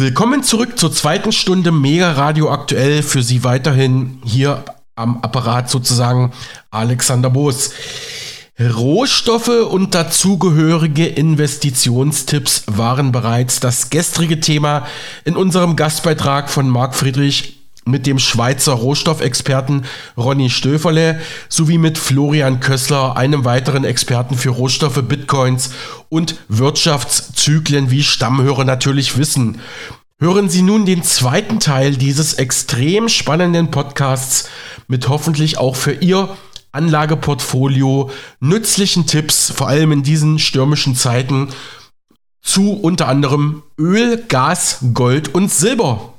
[0.00, 3.02] Willkommen zurück zur zweiten Stunde Mega Radio aktuell.
[3.02, 4.64] Für Sie weiterhin hier
[4.96, 6.32] am Apparat sozusagen
[6.70, 7.72] Alexander Boos.
[8.58, 14.86] Rohstoffe und dazugehörige Investitionstipps waren bereits das gestrige Thema
[15.26, 19.84] in unserem Gastbeitrag von Marc Friedrich mit dem Schweizer Rohstoffexperten
[20.16, 25.70] Ronny Stöferle sowie mit Florian Kössler, einem weiteren Experten für Rohstoffe, Bitcoins
[26.08, 29.60] und Wirtschaftszyklen, wie Stammhörer natürlich wissen.
[30.18, 34.50] Hören Sie nun den zweiten Teil dieses extrem spannenden Podcasts
[34.86, 36.28] mit hoffentlich auch für Ihr
[36.72, 41.48] Anlageportfolio nützlichen Tipps, vor allem in diesen stürmischen Zeiten,
[42.42, 46.12] zu unter anderem Öl, Gas, Gold und Silber.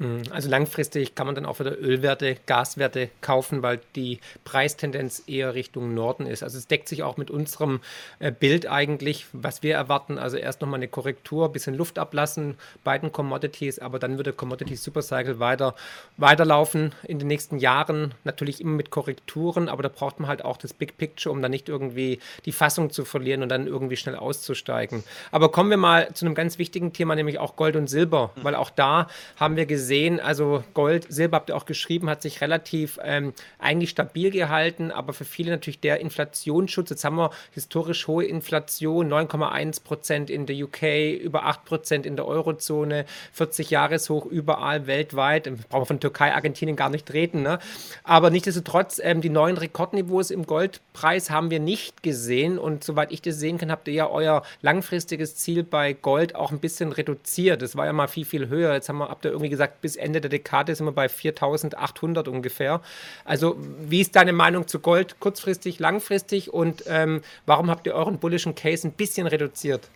[0.00, 5.54] Hm, also langfristig kann man dann auch wieder Ölwerte, Gaswerte kaufen, weil die Preistendenz eher
[5.54, 6.42] Richtung Norden ist.
[6.42, 7.80] Also es deckt sich auch mit unserem
[8.18, 10.18] äh, Bild eigentlich, was wir erwarten.
[10.18, 14.74] Also erst nochmal eine Korrektur, bisschen Luft ablassen, beiden Commodities, aber dann wird der Commodity
[14.74, 15.76] Supercycle weiter
[16.16, 18.14] weiterlaufen in den nächsten Jahren.
[18.24, 21.52] Natürlich immer mit Korrekturen, aber da braucht man halt auch das Big Picture, um dann
[21.52, 25.04] nicht irgendwie die Fassung zu verlieren und dann irgendwie schnell auszusteigen.
[25.30, 28.44] Aber kommen wir mal zu einem ganz wichtigen Thema, nämlich auch Gold und Silber, mhm.
[28.44, 32.22] weil auch da haben wir gesehen, gesehen, also Gold, Silber habt ihr auch geschrieben, hat
[32.22, 36.88] sich relativ ähm, eigentlich stabil gehalten, aber für viele natürlich der Inflationsschutz.
[36.88, 42.16] Jetzt haben wir historisch hohe Inflation, 9,1 Prozent in der UK, über 8 Prozent in
[42.16, 43.04] der Eurozone,
[43.34, 45.52] 40 Jahreshoch überall weltweit.
[45.68, 47.42] Brauchen wir von Türkei, Argentinien gar nicht reden.
[47.42, 47.58] Ne?
[48.04, 52.58] Aber nichtsdestotrotz, ähm, die neuen Rekordniveaus im Goldpreis haben wir nicht gesehen.
[52.58, 56.52] Und soweit ich das sehen kann, habt ihr ja euer langfristiges Ziel bei Gold auch
[56.52, 57.60] ein bisschen reduziert.
[57.60, 58.72] Das war ja mal viel, viel höher.
[58.72, 62.28] Jetzt haben wir, habt ihr irgendwie gesagt, bis Ende der Dekade sind wir bei 4800
[62.28, 62.80] ungefähr.
[63.24, 68.18] Also, wie ist deine Meinung zu Gold kurzfristig, langfristig und ähm, warum habt ihr euren
[68.18, 69.88] bullischen Case ein bisschen reduziert?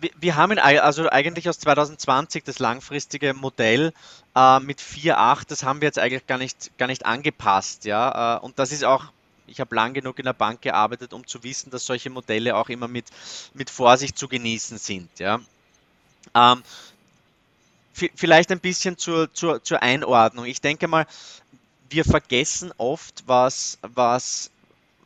[0.00, 3.92] Wir, wir haben also eigentlich aus 2020 das langfristige Modell
[4.34, 7.84] äh, mit 4,8, das haben wir jetzt eigentlich gar nicht, gar nicht angepasst.
[7.84, 8.36] Ja?
[8.36, 9.06] Äh, und das ist auch
[9.46, 12.68] ich habe lang genug in der Bank gearbeitet, um zu wissen, dass solche Modelle auch
[12.68, 13.06] immer mit,
[13.54, 15.18] mit Vorsicht zu genießen sind.
[15.18, 15.40] Ja.
[16.34, 16.62] Ähm,
[18.14, 20.44] vielleicht ein bisschen zur, zur, zur Einordnung.
[20.44, 21.06] Ich denke mal,
[21.88, 24.50] wir vergessen oft, was, was,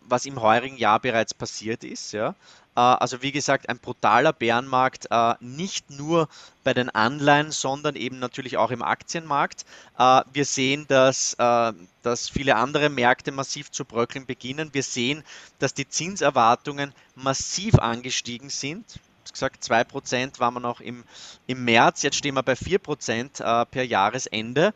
[0.02, 2.12] was im heurigen Jahr bereits passiert ist.
[2.12, 2.34] Ja?
[2.76, 6.28] Äh, also wie gesagt, ein brutaler Bärenmarkt, äh, nicht nur
[6.64, 9.64] bei den Anleihen, sondern eben natürlich auch im Aktienmarkt.
[9.98, 14.70] Äh, wir sehen, dass, dass viele andere Märkte massiv zu bröckeln beginnen.
[14.72, 15.24] Wir sehen,
[15.58, 18.84] dass die Zinserwartungen massiv angestiegen sind
[19.32, 21.04] gesagt, 2% waren wir noch im,
[21.46, 24.72] im März, jetzt stehen wir bei 4% äh, per Jahresende.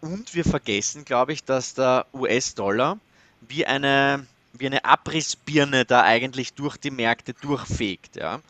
[0.00, 2.98] Und wir vergessen, glaube ich, dass der US-Dollar
[3.40, 8.16] wie eine, wie eine Abrissbirne da eigentlich durch die Märkte durchfegt.
[8.16, 8.40] Ja.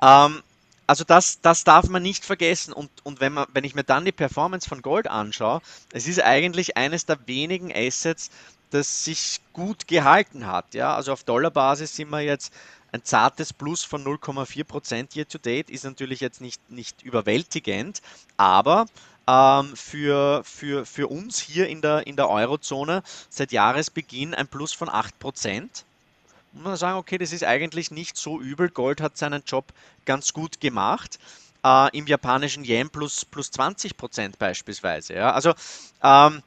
[0.00, 0.42] Ähm,
[0.86, 2.72] also das, das darf man nicht vergessen.
[2.72, 5.60] Und, und wenn, man, wenn ich mir dann die Performance von Gold anschaue,
[5.92, 8.30] es ist eigentlich eines der wenigen Assets,
[8.70, 10.74] das sich gut gehalten hat.
[10.74, 10.94] Ja?
[10.96, 12.52] Also auf Dollarbasis sind wir jetzt
[12.92, 18.00] ein zartes Plus von 0,4% year to date ist natürlich jetzt nicht, nicht überwältigend,
[18.36, 18.86] aber
[19.28, 24.72] ähm, für, für, für uns hier in der, in der Eurozone seit Jahresbeginn ein Plus
[24.72, 25.68] von 8%.
[26.52, 28.70] Muss man sagen, okay, das ist eigentlich nicht so übel.
[28.70, 29.66] Gold hat seinen Job
[30.06, 31.18] ganz gut gemacht.
[31.62, 35.12] Äh, Im japanischen Yen plus, plus 20% beispielsweise.
[35.12, 35.32] Ja.
[35.32, 35.52] Also
[36.02, 36.42] ähm,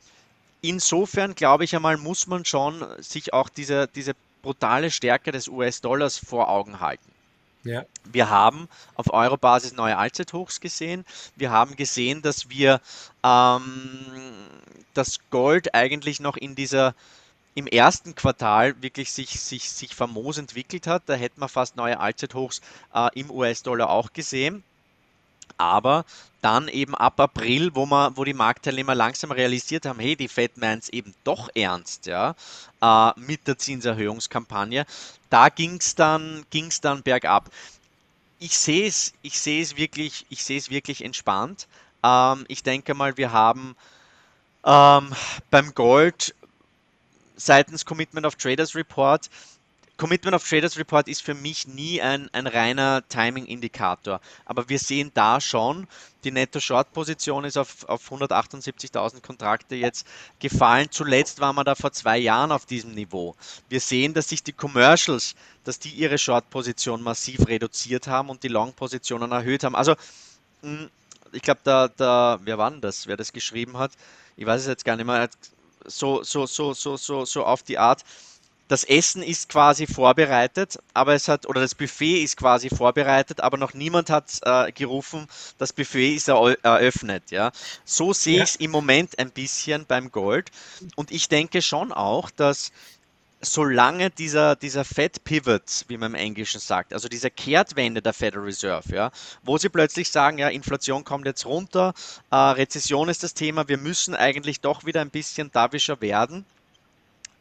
[0.62, 6.18] insofern glaube ich einmal, muss man schon sich auch diese, diese brutale Stärke des US-Dollars
[6.18, 7.12] vor Augen halten.
[7.64, 7.86] Ja.
[8.06, 11.06] Wir haben auf Eurobasis neue Allzeithochs gesehen.
[11.36, 12.82] Wir haben gesehen, dass wir
[13.24, 13.62] ähm,
[14.94, 16.96] das Gold eigentlich noch in dieser
[17.54, 21.04] im ersten Quartal wirklich sich, sich, sich famos entwickelt hat.
[21.06, 22.62] Da hätten wir fast neue Allzeithochs
[22.94, 24.64] äh, im US-Dollar auch gesehen
[25.58, 26.06] aber
[26.42, 30.58] dann eben ab April, wo, man, wo die Marktteilnehmer langsam realisiert haben, hey, die Fed
[30.58, 32.36] meint es eben doch ernst, ja,
[32.82, 34.86] äh, mit der Zinserhöhungskampagne,
[35.30, 36.46] da ging es dann,
[36.82, 37.50] dann bergab.
[38.40, 40.26] Ich sehe es ich wirklich,
[40.72, 41.68] wirklich entspannt.
[42.04, 43.76] Ähm, ich denke mal, wir haben
[44.66, 45.14] ähm,
[45.52, 46.34] beim Gold
[47.36, 49.30] seitens Commitment of Traders Report
[50.02, 54.20] Commitment of Traders Report ist für mich nie ein, ein reiner Timing-Indikator.
[54.46, 55.86] Aber wir sehen da schon,
[56.24, 60.08] die Netto-Short-Position ist auf, auf 178.000 Kontrakte jetzt
[60.40, 60.88] gefallen.
[60.90, 63.36] Zuletzt waren wir da vor zwei Jahren auf diesem Niveau.
[63.70, 68.48] Wir sehen, dass sich die Commercials, dass die ihre Short-Position massiv reduziert haben und die
[68.48, 69.76] Long-Positionen erhöht haben.
[69.76, 69.94] Also,
[70.64, 70.90] hm,
[71.32, 73.92] ich glaube, da, da, wer war denn das, wer das geschrieben hat?
[74.36, 75.30] Ich weiß es jetzt gar nicht mehr.
[75.86, 78.04] So, so, so, so, so, so auf die Art
[78.72, 83.58] das Essen ist quasi vorbereitet, aber es hat, oder das Buffet ist quasi vorbereitet, aber
[83.58, 85.28] noch niemand hat äh, gerufen,
[85.58, 87.32] das Buffet ist eröffnet.
[87.32, 87.52] Ja?
[87.84, 88.44] So sehe ja.
[88.44, 90.52] ich es im Moment ein bisschen beim Gold.
[90.96, 92.72] Und ich denke schon auch, dass
[93.42, 98.46] solange dieser, dieser Fed Pivot, wie man im Englischen sagt, also diese Kehrtwende der Federal
[98.46, 99.12] Reserve, ja,
[99.44, 101.94] wo sie plötzlich sagen, ja, Inflation kommt jetzt runter,
[102.30, 106.46] äh, Rezession ist das Thema, wir müssen eigentlich doch wieder ein bisschen davischer werden.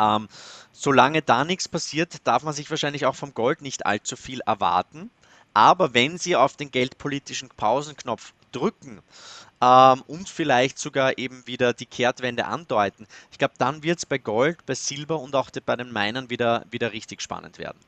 [0.01, 0.29] Ähm,
[0.73, 5.11] solange da nichts passiert, darf man sich wahrscheinlich auch vom Gold nicht allzu viel erwarten.
[5.53, 9.03] Aber wenn Sie auf den geldpolitischen Pausenknopf drücken
[9.61, 14.19] ähm, und vielleicht sogar eben wieder die Kehrtwende andeuten, ich glaube, dann wird es bei
[14.19, 17.79] Gold, bei Silber und auch bei den Minern wieder, wieder richtig spannend werden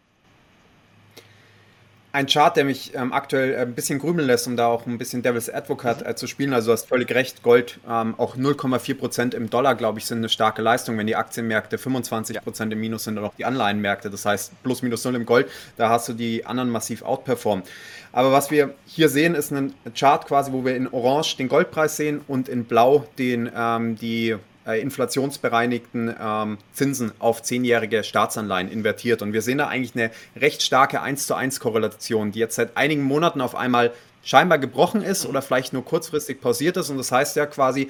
[2.12, 4.98] ein Chart, der mich ähm, aktuell äh, ein bisschen grübeln lässt, um da auch ein
[4.98, 6.52] bisschen Devil's Advocate äh, zu spielen.
[6.52, 10.18] Also du hast völlig recht, Gold ähm, auch 0,4 Prozent im Dollar, glaube ich, sind
[10.18, 10.98] eine starke Leistung.
[10.98, 14.82] Wenn die Aktienmärkte 25 Prozent im Minus sind und auch die Anleihenmärkte, das heißt plus
[14.82, 15.48] minus null im Gold,
[15.78, 17.66] da hast du die anderen massiv outperformt.
[18.12, 21.96] Aber was wir hier sehen, ist ein Chart quasi, wo wir in Orange den Goldpreis
[21.96, 24.36] sehen und in Blau den, ähm, die
[24.66, 29.22] inflationsbereinigten ähm, Zinsen auf zehnjährige Staatsanleihen invertiert.
[29.22, 32.76] Und wir sehen da eigentlich eine recht starke 1 zu 1 Korrelation, die jetzt seit
[32.76, 33.92] einigen Monaten auf einmal
[34.22, 36.90] scheinbar gebrochen ist oder vielleicht nur kurzfristig pausiert ist.
[36.90, 37.88] Und das heißt ja quasi,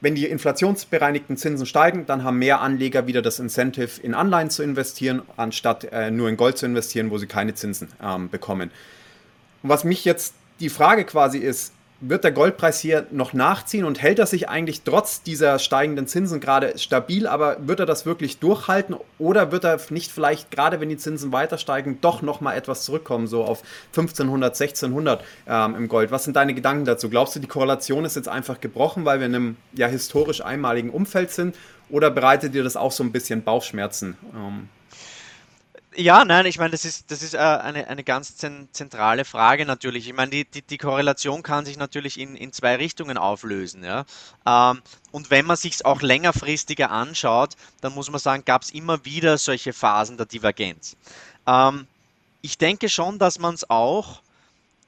[0.00, 4.62] wenn die inflationsbereinigten Zinsen steigen, dann haben mehr Anleger wieder das Incentive, in Anleihen zu
[4.62, 8.72] investieren, anstatt äh, nur in Gold zu investieren, wo sie keine Zinsen ähm, bekommen.
[9.62, 11.72] Und was mich jetzt die Frage quasi ist,
[12.02, 16.40] wird der Goldpreis hier noch nachziehen und hält er sich eigentlich trotz dieser steigenden Zinsen
[16.40, 20.88] gerade stabil, aber wird er das wirklich durchhalten oder wird er nicht vielleicht, gerade wenn
[20.88, 26.10] die Zinsen weiter steigen, doch nochmal etwas zurückkommen, so auf 1500, 1600 ähm, im Gold?
[26.10, 27.08] Was sind deine Gedanken dazu?
[27.08, 30.90] Glaubst du, die Korrelation ist jetzt einfach gebrochen, weil wir in einem ja historisch einmaligen
[30.90, 31.54] Umfeld sind
[31.88, 34.16] oder bereitet dir das auch so ein bisschen Bauchschmerzen?
[34.34, 34.68] Ähm,
[35.96, 40.08] ja, nein, ich meine, das ist, das ist äh, eine, eine ganz zentrale Frage natürlich.
[40.08, 43.84] Ich meine, die, die, die Korrelation kann sich natürlich in, in zwei Richtungen auflösen.
[43.84, 44.04] Ja?
[44.46, 48.70] Ähm, und wenn man sich es auch längerfristiger anschaut, dann muss man sagen, gab es
[48.70, 50.96] immer wieder solche Phasen der Divergenz.
[51.46, 51.86] Ähm,
[52.40, 54.22] ich denke schon, dass man es auch,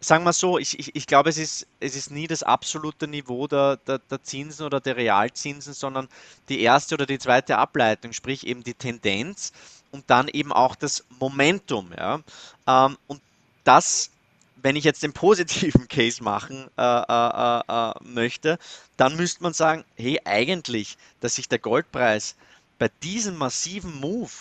[0.00, 3.46] sagen wir so, ich, ich, ich glaube, es ist, es ist nie das absolute Niveau
[3.46, 6.08] der, der, der Zinsen oder der Realzinsen, sondern
[6.48, 9.52] die erste oder die zweite Ableitung, sprich eben die Tendenz
[9.94, 11.92] und dann eben auch das Momentum.
[11.96, 12.20] Ja?
[12.66, 13.20] Ähm, und
[13.62, 14.10] das,
[14.56, 18.58] wenn ich jetzt den positiven Case machen äh, äh, äh, äh, möchte,
[18.96, 22.34] dann müsste man sagen, hey, eigentlich, dass sich der Goldpreis
[22.80, 24.32] bei diesem massiven Move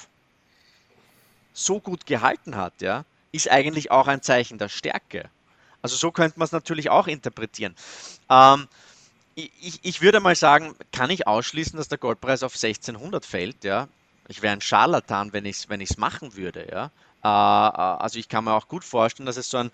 [1.53, 5.29] so gut gehalten hat, ja, ist eigentlich auch ein Zeichen der Stärke.
[5.83, 7.75] Also so könnte man es natürlich auch interpretieren.
[8.27, 8.67] Ähm,
[9.35, 13.87] ich, ich, würde mal sagen, kann ich ausschließen, dass der Goldpreis auf 1600 fällt, ja?
[14.27, 16.67] Ich wäre ein Scharlatan, wenn ich es wenn machen würde.
[16.71, 16.91] Ja?
[17.23, 19.71] Äh, äh, also ich kann mir auch gut vorstellen, dass es so ein,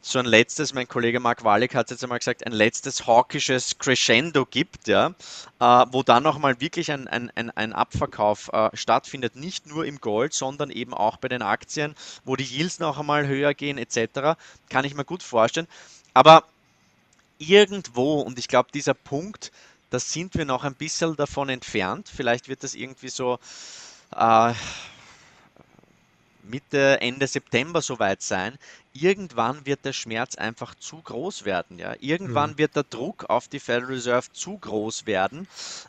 [0.00, 3.78] so ein letztes, mein Kollege Mark Wallig hat es jetzt einmal gesagt, ein letztes hawkisches
[3.78, 5.14] Crescendo gibt, ja,
[5.60, 10.00] äh, wo dann nochmal wirklich ein, ein, ein, ein Abverkauf äh, stattfindet, nicht nur im
[10.00, 11.94] Gold, sondern eben auch bei den Aktien,
[12.24, 14.38] wo die Yields noch einmal höher gehen etc.,
[14.68, 15.66] kann ich mir gut vorstellen.
[16.14, 16.44] Aber
[17.38, 19.52] irgendwo, und ich glaube, dieser Punkt,
[19.90, 22.10] da sind wir noch ein bisschen davon entfernt.
[22.14, 23.38] Vielleicht wird das irgendwie so
[24.16, 24.52] äh,
[26.48, 28.58] Mitte, Ende September soweit sein.
[28.92, 31.78] Irgendwann wird der Schmerz einfach zu groß werden.
[31.78, 31.94] Ja?
[32.00, 32.58] Irgendwann mhm.
[32.58, 35.46] wird der Druck auf die Federal Reserve zu groß werden.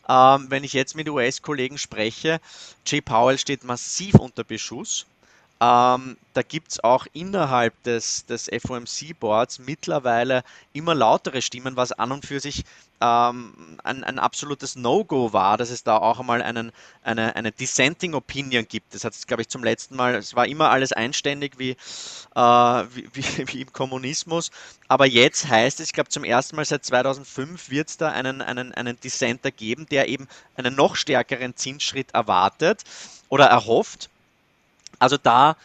[0.08, 2.40] Ähm, wenn ich jetzt mit US-Kollegen spreche,
[2.86, 5.06] Jay Powell steht massiv unter Beschuss.
[5.62, 12.14] Ähm, da gibt es auch innerhalb des, des FOMC-Boards mittlerweile immer lautere Stimmen, was an
[12.14, 12.64] und für sich
[13.02, 16.72] ähm, ein, ein, absolutes No-Go war, dass es da auch einmal einen,
[17.04, 18.94] eine, eine Dissenting Opinion gibt.
[18.94, 22.40] Das hat es, glaube ich, zum letzten Mal, es war immer alles einständig wie, äh,
[22.40, 24.52] wie, wie, wie, im Kommunismus.
[24.88, 28.42] Aber jetzt heißt es, ich glaube, zum ersten Mal seit 2005 wird es da einen,
[28.42, 32.84] einen, einen Dissenter geben, der eben einen noch stärkeren Zinsschritt erwartet
[33.28, 34.10] oder erhofft.
[35.00, 35.56] Also da,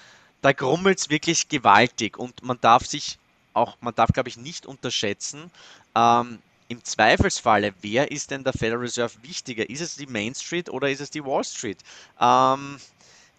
[0.41, 3.19] da grummelt es wirklich gewaltig und man darf sich
[3.53, 5.50] auch, man darf, glaube ich, nicht unterschätzen,
[5.95, 6.38] ähm,
[6.69, 9.69] im Zweifelsfalle, wer ist denn der Federal Reserve wichtiger?
[9.69, 11.79] Ist es die Main Street oder ist es die Wall Street?
[12.21, 12.79] Ähm,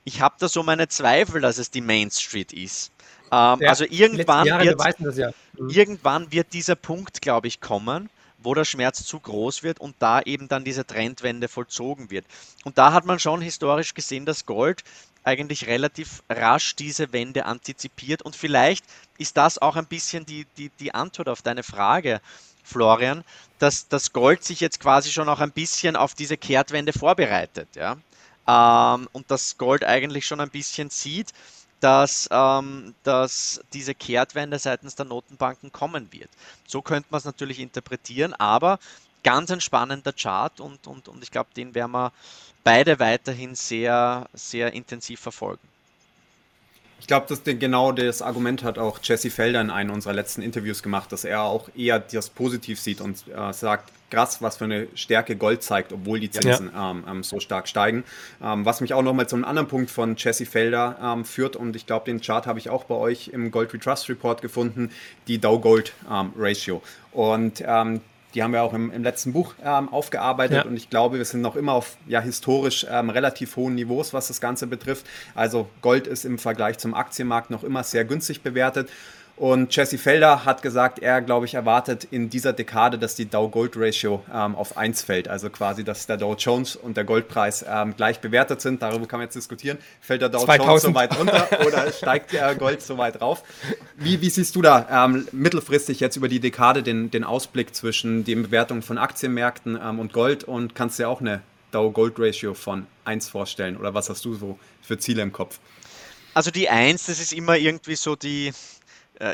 [0.04, 2.92] ich habe da so meine Zweifel, dass es die Main Street ist.
[3.32, 5.32] Ähm, ja, also irgendwann wird, ja.
[5.58, 5.70] mhm.
[5.70, 10.22] irgendwann wird dieser Punkt, glaube ich, kommen, wo der Schmerz zu groß wird und da
[10.22, 12.26] eben dann diese Trendwende vollzogen wird.
[12.64, 14.84] Und da hat man schon historisch gesehen, dass Gold
[15.26, 18.22] eigentlich relativ rasch diese Wende antizipiert.
[18.22, 18.86] Und vielleicht
[19.18, 22.22] ist das auch ein bisschen die, die, die Antwort auf deine Frage,
[22.64, 23.24] Florian,
[23.60, 27.68] dass das Gold sich jetzt quasi schon auch ein bisschen auf diese Kehrtwende vorbereitet.
[27.76, 27.98] Ja?
[28.48, 31.34] ähm, und das Gold eigentlich schon ein bisschen sieht,
[31.80, 36.30] dass, ähm, dass diese Kehrtwende seitens der Notenbanken kommen wird.
[36.68, 38.80] So könnte man es natürlich interpretieren, aber
[39.26, 42.14] ganz ein spannender Chart und, und, und ich glaube, den werden wir
[42.64, 45.68] beide weiterhin sehr, sehr intensiv verfolgen.
[47.00, 50.82] Ich glaube, dass genau das Argument hat auch Jesse Felder in einem unserer letzten Interviews
[50.82, 54.88] gemacht, dass er auch eher das positiv sieht und äh, sagt, krass, was für eine
[54.96, 56.92] Stärke Gold zeigt, obwohl die Zinsen ja.
[56.92, 58.04] ähm, ähm, so stark steigen.
[58.42, 61.76] Ähm, was mich auch nochmal zu einem anderen Punkt von Jesse Felder ähm, führt und
[61.76, 64.92] ich glaube, den Chart habe ich auch bei euch im Gold Retrust Report gefunden,
[65.28, 66.82] die Dow Gold ähm, Ratio.
[67.12, 67.64] Und
[68.36, 70.66] die haben wir auch im, im letzten Buch ähm, aufgearbeitet ja.
[70.66, 74.28] und ich glaube, wir sind noch immer auf ja, historisch ähm, relativ hohen Niveaus, was
[74.28, 75.06] das Ganze betrifft.
[75.34, 78.90] Also Gold ist im Vergleich zum Aktienmarkt noch immer sehr günstig bewertet.
[79.38, 84.24] Und Jesse Felder hat gesagt, er, glaube ich, erwartet in dieser Dekade, dass die Dow-Gold-Ratio
[84.34, 85.28] ähm, auf 1 fällt.
[85.28, 88.82] Also quasi, dass der Dow Jones und der Goldpreis ähm, gleich bewertet sind.
[88.82, 89.78] Darüber kann man jetzt diskutieren.
[90.00, 90.68] Fällt der Dow 2000.
[90.68, 93.44] Jones so weit runter oder steigt der Gold so weit rauf?
[93.98, 98.24] Wie, wie siehst du da ähm, mittelfristig jetzt über die Dekade den, den Ausblick zwischen
[98.24, 100.46] den Bewertungen von Aktienmärkten ähm, und Gold?
[100.46, 103.76] Und kannst du dir auch eine Dow-Gold-Ratio von 1 vorstellen?
[103.76, 105.60] Oder was hast du so für Ziele im Kopf?
[106.34, 108.54] Also die 1, das ist immer irgendwie so die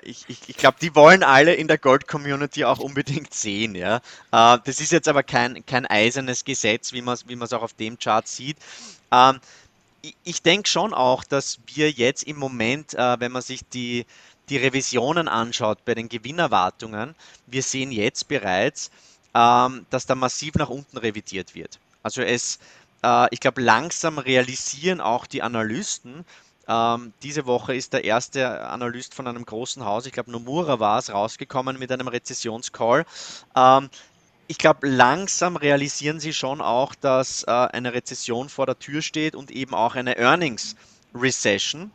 [0.03, 3.75] ich, ich, ich glaube, die wollen alle in der Gold-Community auch unbedingt sehen.
[3.75, 3.97] Ja?
[4.31, 7.73] Äh, das ist jetzt aber kein, kein eisernes Gesetz, wie man es wie auch auf
[7.73, 8.57] dem Chart sieht.
[9.11, 9.39] Ähm,
[10.01, 14.05] ich, ich denke schon auch, dass wir jetzt im Moment, äh, wenn man sich die,
[14.49, 17.15] die Revisionen anschaut bei den Gewinnerwartungen,
[17.47, 18.91] wir sehen jetzt bereits,
[19.33, 21.79] ähm, dass da massiv nach unten revidiert wird.
[22.03, 22.59] Also es,
[23.31, 26.23] ich glaube, langsam realisieren auch die Analysten,
[26.71, 30.99] ähm, diese Woche ist der erste Analyst von einem großen Haus, ich glaube Nomura war
[30.99, 33.05] es, rausgekommen mit einem Rezessionscall.
[33.55, 33.89] Ähm,
[34.47, 39.35] ich glaube, langsam realisieren sie schon auch, dass äh, eine Rezession vor der Tür steht
[39.35, 40.75] und eben auch eine Earnings
[41.13, 41.91] Recession.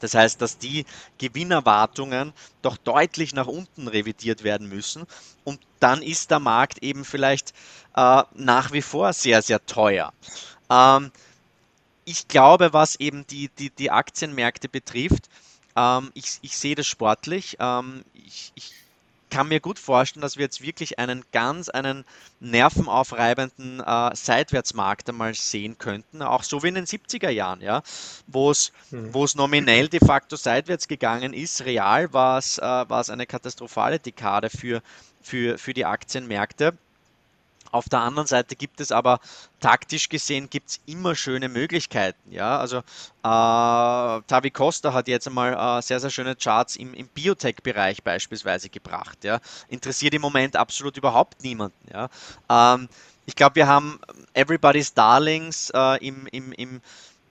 [0.00, 0.86] Das heißt, dass die
[1.18, 2.32] Gewinnerwartungen
[2.62, 5.04] doch deutlich nach unten revidiert werden müssen.
[5.44, 7.54] Und dann ist der Markt eben vielleicht
[7.96, 10.12] äh, nach wie vor sehr, sehr teuer.
[10.68, 11.12] Ähm,
[12.04, 15.28] ich glaube, was eben die, die, die Aktienmärkte betrifft,
[15.76, 17.56] ähm, ich, ich sehe das sportlich.
[17.60, 18.72] Ähm, ich, ich
[19.30, 22.04] kann mir gut vorstellen, dass wir jetzt wirklich einen ganz, einen
[22.38, 27.82] nervenaufreibenden äh, Seitwärtsmarkt einmal sehen könnten, auch so wie in den 70er Jahren, ja,
[28.28, 29.10] wo es hm.
[29.34, 31.64] nominell de facto seitwärts gegangen ist.
[31.64, 34.82] Real war es, äh, eine katastrophale Dekade für,
[35.20, 36.78] für, für die Aktienmärkte.
[37.74, 39.18] Auf der anderen Seite gibt es aber
[39.58, 42.30] taktisch gesehen gibt es immer schöne Möglichkeiten.
[42.30, 42.82] Ja, also äh,
[43.22, 49.24] Tavi Costa hat jetzt einmal äh, sehr, sehr schöne Charts im, im Biotech-Bereich beispielsweise gebracht.
[49.24, 51.76] Ja, interessiert im Moment absolut überhaupt niemanden.
[51.92, 52.10] Ja,
[52.48, 52.88] ähm,
[53.26, 53.98] ich glaube, wir haben
[54.34, 56.80] Everybody's Darlings äh, im, im, im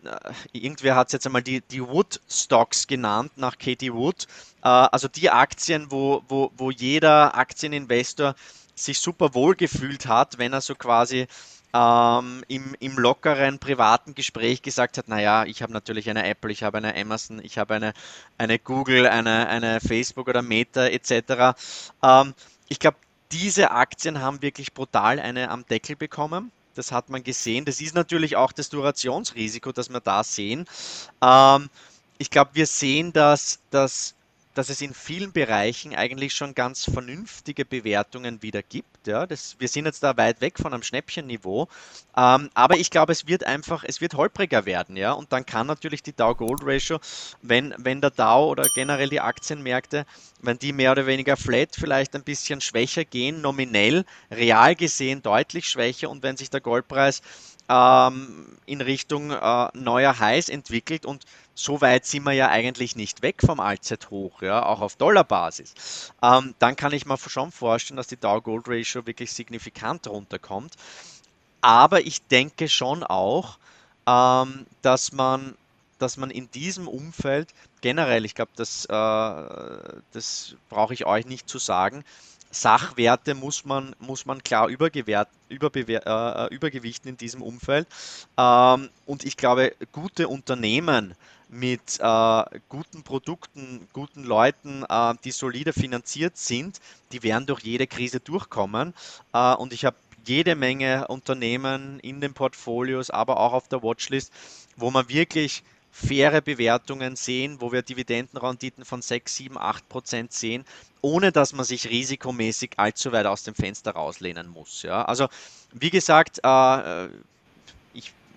[0.04, 4.28] äh, irgendwer hat es jetzt einmal die, die Wood Stocks genannt, nach Katie Wood.
[4.62, 8.36] Äh, also die Aktien, wo, wo, wo jeder Aktieninvestor
[8.76, 11.28] sich super wohl gefühlt hat, wenn er so quasi
[11.74, 16.64] ähm, im, im lockeren privaten Gespräch gesagt hat, naja, ich habe natürlich eine Apple, ich
[16.64, 17.94] habe eine Amazon, ich habe eine,
[18.38, 21.58] eine Google, eine, eine Facebook oder Meta etc.
[22.04, 22.34] Ähm,
[22.70, 22.98] ich glaube,
[23.32, 26.52] diese Aktien haben wirklich brutal eine am Deckel bekommen.
[26.76, 27.66] Das hat man gesehen.
[27.66, 30.66] Das ist natürlich auch das Durationsrisiko, das wir da sehen.
[31.22, 31.70] Ähm,
[32.20, 34.16] ich glaube, wir sehen, dass, dass
[34.54, 39.08] dass es in vielen Bereichen eigentlich schon ganz vernünftige Bewertungen wieder gibt.
[39.08, 41.68] Ja, das, wir sind jetzt da weit weg von einem Schnäppchenniveau,
[42.16, 45.68] ähm, aber ich glaube, es wird einfach, es wird holpriger werden, ja, und dann kann
[45.68, 47.00] natürlich die Dow-Gold-Ratio,
[47.42, 50.06] wenn, wenn der Dow oder generell die Aktienmärkte,
[50.42, 55.70] wenn die mehr oder weniger flat vielleicht ein bisschen schwächer gehen, nominell, real gesehen deutlich
[55.70, 57.22] schwächer und wenn sich der Goldpreis
[57.70, 63.22] ähm, in Richtung äh, neuer Highs entwickelt und so weit sind wir ja eigentlich nicht
[63.22, 66.12] weg vom Allzeithoch, ja, auch auf Dollarbasis.
[66.22, 70.74] Ähm, dann kann ich mir schon vorstellen, dass die Dow-Gold-Ratio wirklich signifikant runterkommt.
[71.62, 73.58] Aber ich denke schon auch,
[74.08, 75.56] ähm, dass man
[76.00, 81.48] dass man in diesem Umfeld generell, ich glaube, das, äh, das brauche ich euch nicht
[81.48, 82.04] zu sagen,
[82.52, 87.88] Sachwerte muss man, muss man klar übergewichten äh, übergewichten in diesem Umfeld.
[88.38, 91.16] Ähm, und ich glaube, gute Unternehmen
[91.54, 96.80] mit äh, guten Produkten, guten Leuten, äh, die solide finanziert sind,
[97.12, 98.94] die werden durch jede Krise durchkommen.
[99.34, 99.96] Äh, und ich habe
[100.26, 104.32] jede Menge Unternehmen in den Portfolios, aber auch auf der Watchlist,
[104.78, 110.66] wo man wirklich faire Bewertungen sehen, wo wir Dividendenrenditen von 6, 7, 8 Prozent sehen,
[111.02, 114.82] ohne dass man sich risikomäßig allzu weit aus dem Fenster rauslehnen muss.
[114.82, 115.06] Ja?
[115.06, 115.28] Also
[115.72, 117.10] wie gesagt, äh,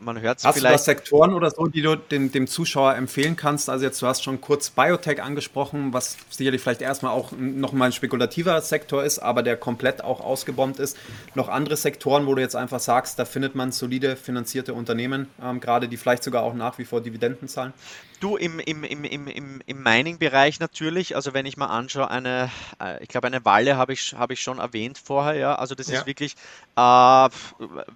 [0.01, 0.57] man hört es vielleicht.
[0.57, 3.69] Hast du da Sektoren oder so, die du dem, dem Zuschauer empfehlen kannst?
[3.69, 7.93] Also jetzt, du hast schon kurz Biotech angesprochen, was sicherlich vielleicht erstmal auch nochmal ein
[7.93, 10.97] spekulativer Sektor ist, aber der komplett auch ausgebombt ist.
[11.35, 15.61] Noch andere Sektoren, wo du jetzt einfach sagst, da findet man solide finanzierte Unternehmen, ähm,
[15.61, 17.73] gerade die vielleicht sogar auch nach wie vor Dividenden zahlen?
[18.21, 23.03] Du, im, im, im, im, im Mining-Bereich natürlich, also wenn ich mal anschaue, eine, äh,
[23.03, 25.99] ich glaube, eine Walle habe ich, hab ich schon erwähnt vorher, ja, also das ja.
[25.99, 26.35] ist wirklich
[26.77, 27.29] äh,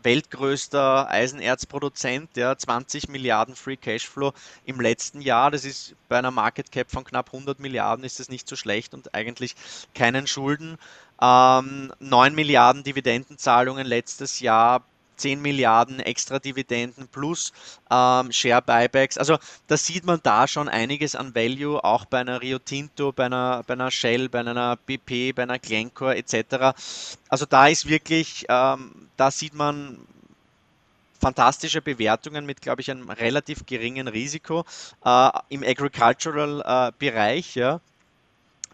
[0.03, 4.33] weltgrößter Eisenerzproduzent, ja, 20 Milliarden Free Cashflow
[4.67, 8.29] im letzten Jahr, das ist bei einer Market Cap von knapp 100 Milliarden ist das
[8.29, 9.55] nicht so schlecht und eigentlich
[9.95, 10.77] keinen Schulden.
[11.23, 14.85] Ähm, 9 Milliarden Dividendenzahlungen letztes Jahr
[15.21, 17.53] 10 Milliarden extra Dividenden plus
[17.91, 19.19] ähm, Share Buybacks.
[19.19, 23.27] Also da sieht man da schon einiges an Value, auch bei einer Rio Tinto, bei
[23.27, 26.75] einer, bei einer Shell, bei einer BP, bei einer Glencore etc.
[27.29, 29.99] Also da ist wirklich, ähm, da sieht man
[31.21, 34.65] fantastische Bewertungen mit, glaube ich, einem relativ geringen Risiko
[35.05, 37.57] äh, im Agricultural-Bereich.
[37.57, 37.81] Äh, ja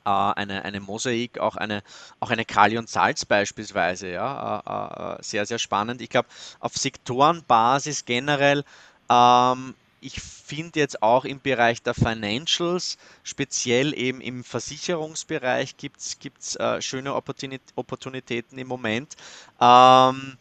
[0.06, 1.82] eine, eine Mosaik, auch eine,
[2.20, 4.08] auch eine Kali und Salz beispielsweise.
[4.08, 6.00] Ja, äh, äh, sehr, sehr spannend.
[6.00, 6.28] Ich glaube,
[6.60, 8.64] auf Sektorenbasis generell
[9.10, 16.56] ähm, ich finde jetzt auch im Bereich der Financials, speziell eben im Versicherungsbereich, gibt es
[16.56, 19.16] äh, schöne Opportunitäten im Moment.
[19.60, 20.36] Ähm,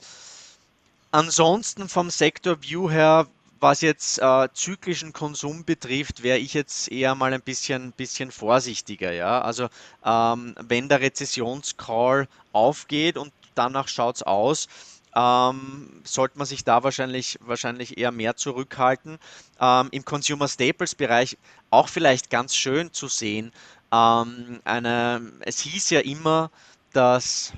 [1.12, 3.28] ansonsten vom Sektor View her
[3.60, 9.12] was jetzt äh, zyklischen Konsum betrifft, wäre ich jetzt eher mal ein bisschen, bisschen vorsichtiger.
[9.12, 9.42] Ja?
[9.42, 9.70] Also
[10.06, 14.68] ähm, wenn der Rezessionscall aufgeht und danach schaut es aus,
[15.16, 19.18] ähm, sollte man sich da wahrscheinlich, wahrscheinlich eher mehr zurückhalten.
[19.60, 21.38] Ähm, Im Consumer Staples Bereich
[21.70, 23.54] auch vielleicht ganz schön zu sehen.
[23.94, 26.52] Ähm, eine, es hieß ja immer,
[26.92, 27.54] dass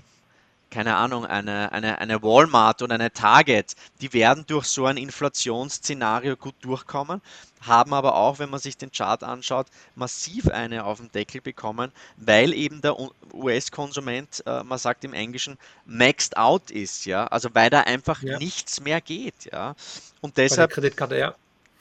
[0.78, 6.36] keine Ahnung, eine, eine, eine Walmart und eine Target, die werden durch so ein Inflationsszenario
[6.36, 7.20] gut durchkommen,
[7.62, 9.66] haben aber auch, wenn man sich den Chart anschaut,
[9.96, 12.96] massiv eine auf den Deckel bekommen, weil eben der
[13.34, 15.58] US-Konsument, äh, man sagt im Englischen,
[15.88, 18.38] maxed out ist, ja, also weil da einfach ja.
[18.38, 19.76] nichts mehr geht, ja.
[20.22, 21.34] Und deshalb, Kreditkarte, ja.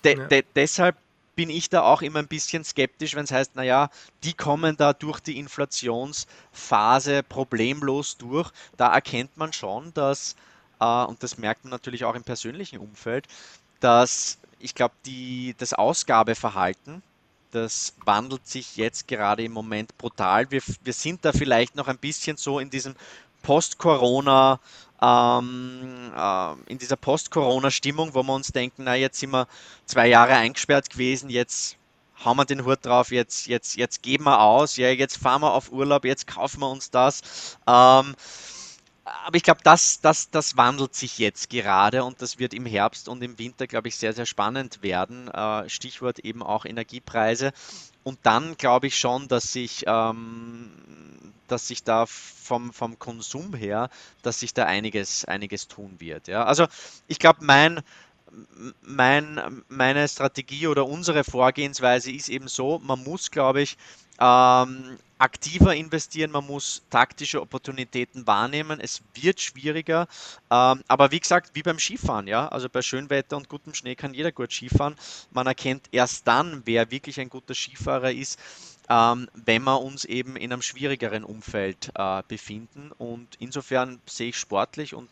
[0.04, 0.96] De, de, deshalb
[1.36, 3.90] bin ich da auch immer ein bisschen skeptisch, wenn es heißt, naja,
[4.24, 8.50] die kommen da durch die Inflationsphase problemlos durch.
[8.76, 10.34] Da erkennt man schon, dass,
[10.80, 13.26] äh, und das merkt man natürlich auch im persönlichen Umfeld,
[13.80, 14.94] dass ich glaube,
[15.58, 17.02] das Ausgabeverhalten,
[17.50, 20.50] das wandelt sich jetzt gerade im Moment brutal.
[20.50, 22.96] Wir, wir sind da vielleicht noch ein bisschen so in diesem
[23.42, 24.58] Post-Corona-
[25.02, 29.46] ähm, äh, in dieser Post-Corona-Stimmung, wo wir uns denken, na, jetzt sind wir
[29.84, 31.76] zwei Jahre eingesperrt gewesen, jetzt
[32.24, 35.52] hauen wir den Hut drauf, jetzt, jetzt, jetzt geben wir aus, ja, jetzt fahren wir
[35.52, 37.58] auf Urlaub, jetzt kaufen wir uns das.
[37.66, 38.14] Ähm,
[39.24, 43.08] aber ich glaube, das, das, das wandelt sich jetzt gerade und das wird im Herbst
[43.08, 45.28] und im Winter, glaube ich, sehr, sehr spannend werden.
[45.28, 47.52] Äh, Stichwort eben auch Energiepreise.
[48.02, 50.72] Und dann glaube ich schon, dass sich, ähm,
[51.46, 53.90] dass sich da vom, vom Konsum her,
[54.22, 56.26] dass sich da einiges, einiges tun wird.
[56.26, 56.44] Ja?
[56.44, 56.66] Also
[57.06, 57.82] ich glaube, mein,
[58.82, 63.76] mein, meine Strategie oder unsere Vorgehensweise ist eben so, man muss, glaube ich,
[64.20, 68.80] ähm, aktiver investieren, man muss taktische Opportunitäten wahrnehmen.
[68.80, 70.08] Es wird schwieriger,
[70.50, 74.14] ähm, aber wie gesagt, wie beim Skifahren, ja, also bei Schönwetter und gutem Schnee kann
[74.14, 74.96] jeder gut Skifahren.
[75.30, 78.38] Man erkennt erst dann, wer wirklich ein guter Skifahrer ist,
[78.88, 82.92] ähm, wenn wir uns eben in einem schwierigeren Umfeld äh, befinden.
[82.98, 85.08] Und insofern sehe ich sportlich und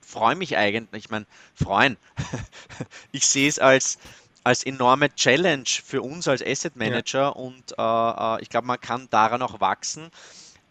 [0.00, 1.96] freue mich eigentlich, ich meine, freuen.
[3.12, 3.98] ich sehe es als
[4.44, 7.28] als enorme Challenge für uns als Asset Manager ja.
[7.28, 10.10] und äh, äh, ich glaube, man kann daran auch wachsen.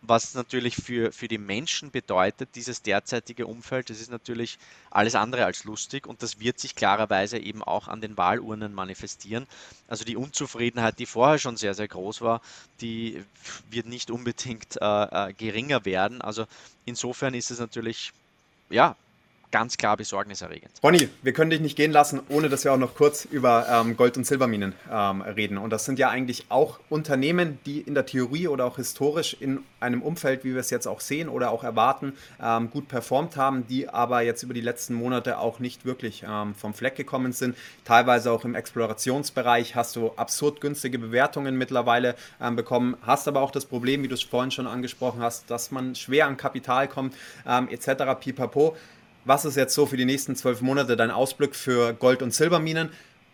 [0.04, 4.58] Was natürlich für, für die Menschen bedeutet, dieses derzeitige Umfeld, das ist natürlich
[4.92, 9.48] alles andere als lustig und das wird sich klarerweise eben auch an den Wahlurnen manifestieren.
[9.88, 12.42] Also die Unzufriedenheit, die vorher schon sehr, sehr groß war,
[12.80, 13.24] die
[13.70, 16.22] wird nicht unbedingt äh, äh geringer werden.
[16.22, 16.46] Also
[16.86, 18.14] insofern ist es natürlich
[18.70, 18.96] ja,
[19.52, 20.72] ganz klar besorgniserregend.
[20.84, 23.96] Ronny, wir können dich nicht gehen lassen, ohne dass wir auch noch kurz über ähm,
[23.96, 25.58] Gold- und Silberminen ähm, reden.
[25.58, 29.60] Und das sind ja eigentlich auch Unternehmen, die in der Theorie oder auch historisch in
[29.80, 33.68] einem Umfeld, wie wir es jetzt auch sehen oder auch erwarten, ähm, gut performt haben,
[33.68, 37.56] die aber jetzt über die letzten Monate auch nicht wirklich ähm, vom Fleck gekommen sind.
[37.86, 43.52] Teilweise auch im Explorationsbereich hast du absurd günstige Bewertungen mittlerweile ähm, bekommen, hast aber auch
[43.52, 47.16] das Problem, wie du es vorhin schon angesprochen hast, dass man schwer an Kapital kommt,
[47.46, 48.20] ähm, etc.
[48.20, 48.76] pipapo.
[49.28, 52.92] Was ist jetzt so für die nächsten zwölf Monate dein Ausblick für Gold- und Silberminen?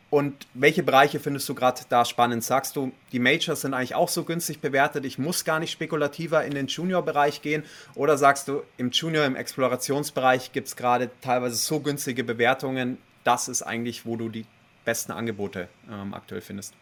[0.10, 2.44] Und welche Bereiche findest du gerade da spannend?
[2.44, 6.44] Sagst du, die Majors sind eigentlich auch so günstig bewertet, ich muss gar nicht spekulativer
[6.46, 7.64] in den Junior-Bereich gehen?
[7.94, 13.48] Oder sagst du, im Junior, im Explorationsbereich gibt es gerade teilweise so günstige Bewertungen, das
[13.48, 14.48] ist eigentlich, wo du die
[14.86, 16.74] besten Angebote ähm, aktuell findest?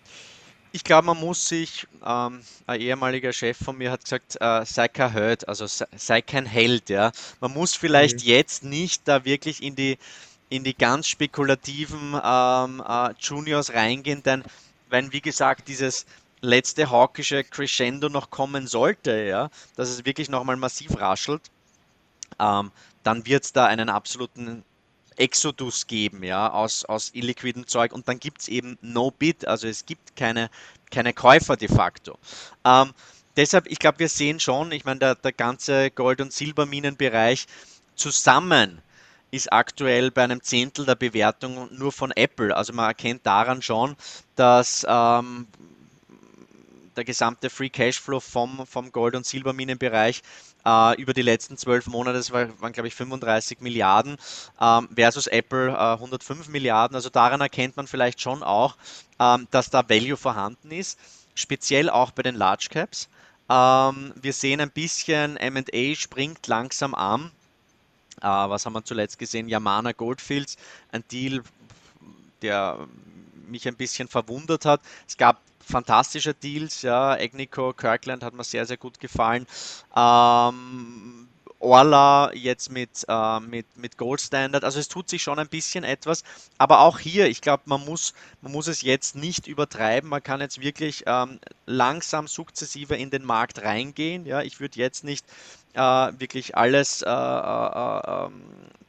[0.74, 4.88] Ich glaube, man muss sich, ähm, ein ehemaliger Chef von mir hat gesagt, äh, sei
[4.88, 7.12] kein Held, also sei, sei, kein Held, ja.
[7.42, 8.28] Man muss vielleicht mhm.
[8.28, 9.98] jetzt nicht da wirklich in die,
[10.50, 14.44] in die ganz spekulativen ähm, äh, Juniors reingehen, denn
[14.90, 16.06] wenn, wie gesagt, dieses
[16.42, 21.42] letzte hawkische Crescendo noch kommen sollte, ja, dass es wirklich nochmal massiv raschelt,
[22.40, 22.72] ähm,
[23.04, 24.64] dann wird es da einen absoluten
[25.18, 29.68] Exodus geben, ja, aus, aus illiquidem Zeug und dann gibt es eben No Bid, also
[29.68, 30.50] es gibt keine,
[30.90, 32.18] keine Käufer de facto.
[32.66, 32.94] Ähm,
[33.36, 37.48] deshalb, ich glaube, wir sehen schon, ich meine, der, der ganze Gold- und Silberminenbereich
[37.96, 38.82] zusammen
[39.32, 42.56] ist aktuell bei einem Zehntel der Bewertung nur von Apple.
[42.56, 43.96] Also man erkennt daran schon,
[44.36, 45.48] dass ähm,
[46.96, 50.22] der gesamte Free Cashflow vom, vom Gold- und Silberminenbereich
[50.66, 54.18] äh, über die letzten zwölf Monate, das war, waren glaube ich 35 Milliarden
[54.60, 56.96] ähm, versus Apple äh, 105 Milliarden.
[56.96, 58.78] Also daran erkennt man vielleicht schon auch,
[59.20, 61.00] ähm, dass da Value vorhanden ist,
[61.36, 63.10] speziell auch bei den Large Caps.
[63.50, 67.32] Ähm, wir sehen ein bisschen, MA springt langsam an.
[68.22, 69.50] Äh, was haben wir zuletzt gesehen?
[69.50, 70.58] Yamana Goldfields,
[70.92, 71.44] ein Deal,
[72.42, 72.88] der
[73.48, 74.82] mich ein bisschen verwundert hat.
[75.08, 79.46] Es gab fantastische Deals, ja, Agnico, Kirkland hat mir sehr, sehr gut gefallen.
[79.96, 81.28] Ähm,
[81.62, 84.64] Orla jetzt mit, äh, mit, mit Gold Standard.
[84.64, 86.24] Also es tut sich schon ein bisschen etwas.
[86.58, 90.10] Aber auch hier, ich glaube, man muss, man muss es jetzt nicht übertreiben.
[90.10, 94.26] Man kann jetzt wirklich ähm, langsam, sukzessive in den Markt reingehen.
[94.26, 95.26] Ja, ich würde jetzt nicht
[95.74, 98.42] äh, wirklich alles äh, äh, äh ähm,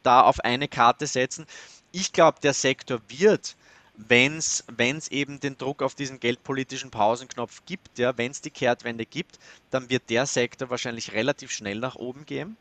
[0.03, 1.47] da auf eine Karte setzen.
[1.93, 3.55] Ich glaube, der Sektor wird
[3.95, 4.65] wenn es
[5.11, 9.39] eben den Druck auf diesen geldpolitischen Pausenknopf gibt, ja, wenn es die Kehrtwende gibt,
[9.71, 12.57] dann wird der Sektor wahrscheinlich relativ schnell nach oben gehen.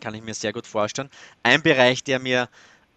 [0.00, 1.10] Kann ich mir sehr gut vorstellen.
[1.42, 2.48] Ein Bereich, der mir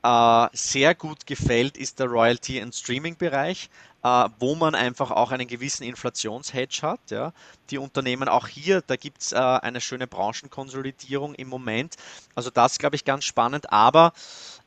[0.04, 3.70] äh, sehr gut gefällt, ist der Royalty- und Streaming-Bereich,
[4.04, 7.00] äh, wo man einfach auch einen gewissen Inflationshedge hat.
[7.10, 7.34] Ja.
[7.70, 11.96] Die Unternehmen auch hier, da gibt es äh, eine schöne Branchenkonsolidierung im Moment.
[12.36, 14.14] Also das glaube ich ganz spannend, aber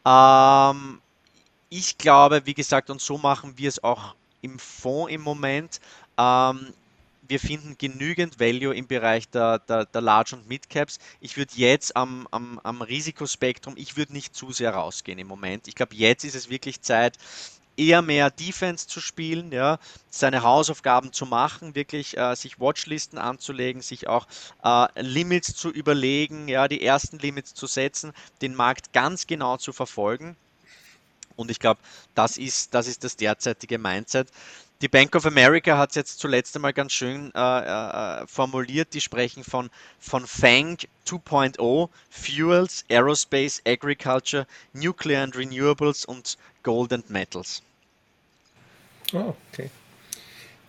[0.06, 1.00] ähm,
[1.70, 5.80] ich glaube, wie gesagt, und so machen wir es auch im Fonds im Moment.
[6.18, 6.74] Ähm,
[7.28, 10.98] wir finden genügend Value im Bereich der, der, der Large- und Mid-Caps.
[11.20, 15.68] Ich würde jetzt am, am, am Risikospektrum, ich würde nicht zu sehr rausgehen im Moment.
[15.68, 17.16] Ich glaube, jetzt ist es wirklich Zeit,
[17.76, 19.78] eher mehr Defense zu spielen, ja,
[20.10, 24.26] seine Hausaufgaben zu machen, wirklich äh, sich Watchlisten anzulegen, sich auch
[24.64, 29.72] äh, Limits zu überlegen, ja, die ersten Limits zu setzen, den Markt ganz genau zu
[29.72, 30.36] verfolgen
[31.40, 31.80] und ich glaube,
[32.14, 34.28] das ist, das ist das derzeitige Mindset.
[34.82, 38.94] Die Bank of America hat es jetzt zuletzt einmal ganz schön äh, äh, formuliert.
[38.94, 47.10] Die sprechen von, von FANG 2.0, Fuels, Aerospace, Agriculture, Nuclear and Renewables und Gold and
[47.10, 47.62] Metals.
[49.12, 49.70] Oh, okay.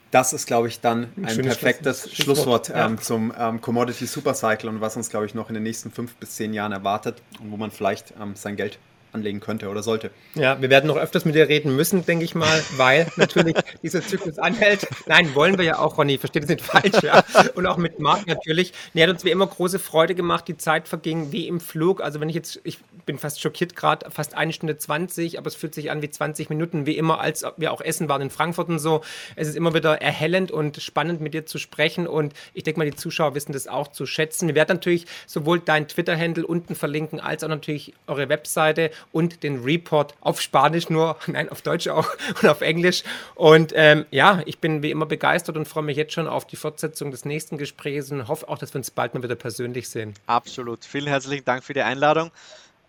[0.10, 2.86] Das ist, glaube ich, dann ein, ein perfektes Schlusswort, Schlusswort ja.
[2.86, 6.15] ähm, zum ähm, Commodity Supercycle und was uns, glaube ich, noch in den nächsten fünf
[6.15, 8.77] bis zehn Jahren erwartet und wo man vielleicht ähm, sein Geld
[9.13, 10.12] anlegen könnte oder sollte.
[10.36, 14.02] Ja, wir werden noch öfters mit dir reden müssen, denke ich mal, weil natürlich dieser
[14.02, 14.88] Zyklus anhält.
[15.06, 17.24] Nein, wollen wir ja auch, Ronny, versteht es nicht falsch, ja.
[17.56, 18.74] Und auch mit Marc natürlich.
[18.93, 20.47] Nee, hat uns wie immer große Freude gemacht.
[20.47, 22.02] Die Zeit verging wie im Flug.
[22.02, 25.56] Also wenn ich jetzt, ich bin fast schockiert gerade, fast eine Stunde 20, aber es
[25.56, 28.70] fühlt sich an wie 20 Minuten, wie immer, als wir auch essen waren in Frankfurt
[28.70, 29.02] und so.
[29.36, 32.90] Es ist immer wieder erhellend und spannend mit dir zu sprechen und ich denke mal,
[32.90, 34.48] die Zuschauer wissen das auch zu schätzen.
[34.48, 39.64] Wir werden natürlich sowohl dein Twitter-Handle unten verlinken, als auch natürlich eure Webseite und den
[39.64, 42.08] Report auf Spanisch nur, nein, auf Deutsch auch
[42.42, 43.04] und auf Englisch.
[43.36, 46.56] Und ähm, ja, ich bin wie immer begeistert und freue mich jetzt schon auf die
[46.56, 50.14] Fortsetzung des nächsten Gesprächs und hoffe auch, dass wir uns bald mal wieder persönlich sehen.
[50.28, 50.86] Absolut.
[50.86, 52.32] Vielen herzlichen Dank für die Einladung.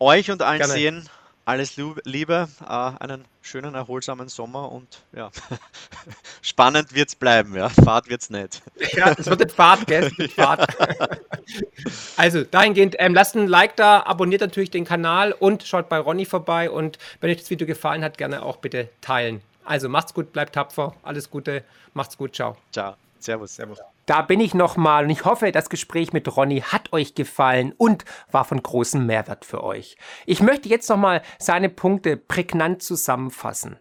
[0.03, 0.73] Euch und allen Gerne.
[0.73, 1.09] sehen
[1.45, 5.31] alles Liebe, äh, einen schönen, erholsamen Sommer und ja,
[6.43, 7.69] spannend wird es bleiben, ja.
[7.69, 8.63] Fahrt wird es nicht.
[8.95, 10.11] Ja, es wird nicht Fahrt, gell?
[10.35, 10.77] Fahrt.
[12.17, 16.25] also, dahingehend, ähm, lasst ein Like da, abonniert natürlich den Kanal und schaut bei Ronny
[16.25, 19.41] vorbei und wenn euch das Video gefallen hat, gerne auch bitte teilen.
[19.65, 21.63] Also, macht's gut, bleibt tapfer, alles Gute,
[21.95, 22.57] macht's gut, ciao.
[22.73, 23.57] Ciao, servus.
[23.57, 23.79] Servus.
[24.07, 28.05] Da bin ich nochmal und ich hoffe, das Gespräch mit Ronny hat euch gefallen und
[28.31, 29.97] war von großem Mehrwert für euch.
[30.27, 33.79] Ich möchte jetzt nochmal seine Punkte prägnant zusammenfassen.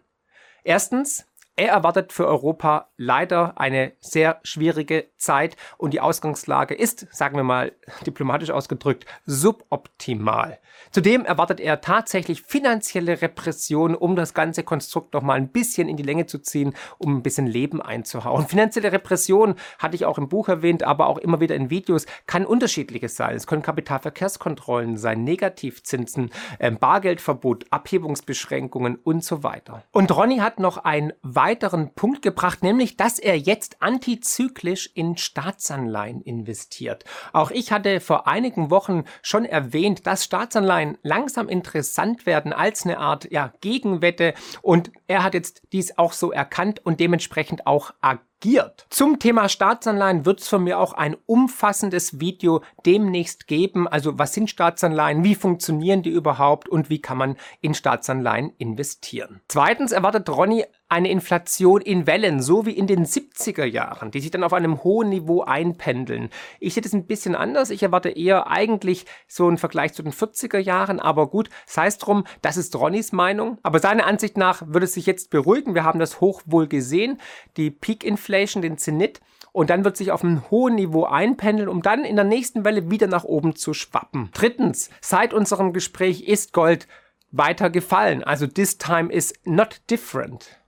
[0.64, 1.26] Erstens,
[1.62, 7.44] Er erwartet für Europa leider eine sehr schwierige Zeit und die Ausgangslage ist, sagen wir
[7.44, 7.70] mal
[8.04, 10.58] diplomatisch ausgedrückt, suboptimal.
[10.90, 15.96] Zudem erwartet er tatsächlich finanzielle Repression, um das ganze Konstrukt noch mal ein bisschen in
[15.96, 18.48] die Länge zu ziehen, um ein bisschen Leben einzuhauen.
[18.48, 22.44] Finanzielle Repression hatte ich auch im Buch erwähnt, aber auch immer wieder in Videos, kann
[22.44, 23.36] unterschiedliches sein.
[23.36, 29.84] Es können Kapitalverkehrskontrollen sein, Negativzinsen, äh, Bargeldverbot, Abhebungsbeschränkungen und so weiter.
[29.92, 31.12] Und Ronny hat noch einen
[31.52, 37.04] weiteren Punkt gebracht, nämlich, dass er jetzt antizyklisch in Staatsanleihen investiert.
[37.34, 42.96] Auch ich hatte vor einigen Wochen schon erwähnt, dass Staatsanleihen langsam interessant werden als eine
[42.96, 44.32] Art ja, Gegenwette.
[44.62, 48.86] Und er hat jetzt dies auch so erkannt und dementsprechend auch agiert agiert.
[48.90, 53.86] Zum Thema Staatsanleihen wird es von mir auch ein umfassendes Video demnächst geben.
[53.86, 59.40] Also was sind Staatsanleihen, wie funktionieren die überhaupt und wie kann man in Staatsanleihen investieren.
[59.48, 64.30] Zweitens erwartet Ronny eine Inflation in Wellen, so wie in den 70er Jahren, die sich
[64.30, 66.28] dann auf einem hohen Niveau einpendeln.
[66.60, 67.70] Ich sehe das ein bisschen anders.
[67.70, 71.98] Ich erwarte eher eigentlich so einen Vergleich zu den 40er Jahren, aber gut, sei es
[71.98, 73.58] drum, das ist Ronnys Meinung.
[73.62, 75.74] Aber seiner Ansicht nach würde es sich jetzt beruhigen.
[75.74, 77.20] Wir haben das hoch wohl gesehen.
[77.56, 79.20] Die Peak-Inflation Inflation, den Zenit,
[79.52, 82.90] und dann wird sich auf einem hohen Niveau einpendeln, um dann in der nächsten Welle
[82.90, 84.30] wieder nach oben zu schwappen.
[84.32, 86.88] Drittens, seit unserem Gespräch ist Gold
[87.30, 88.24] weiter gefallen.
[88.24, 90.61] Also this time is not different.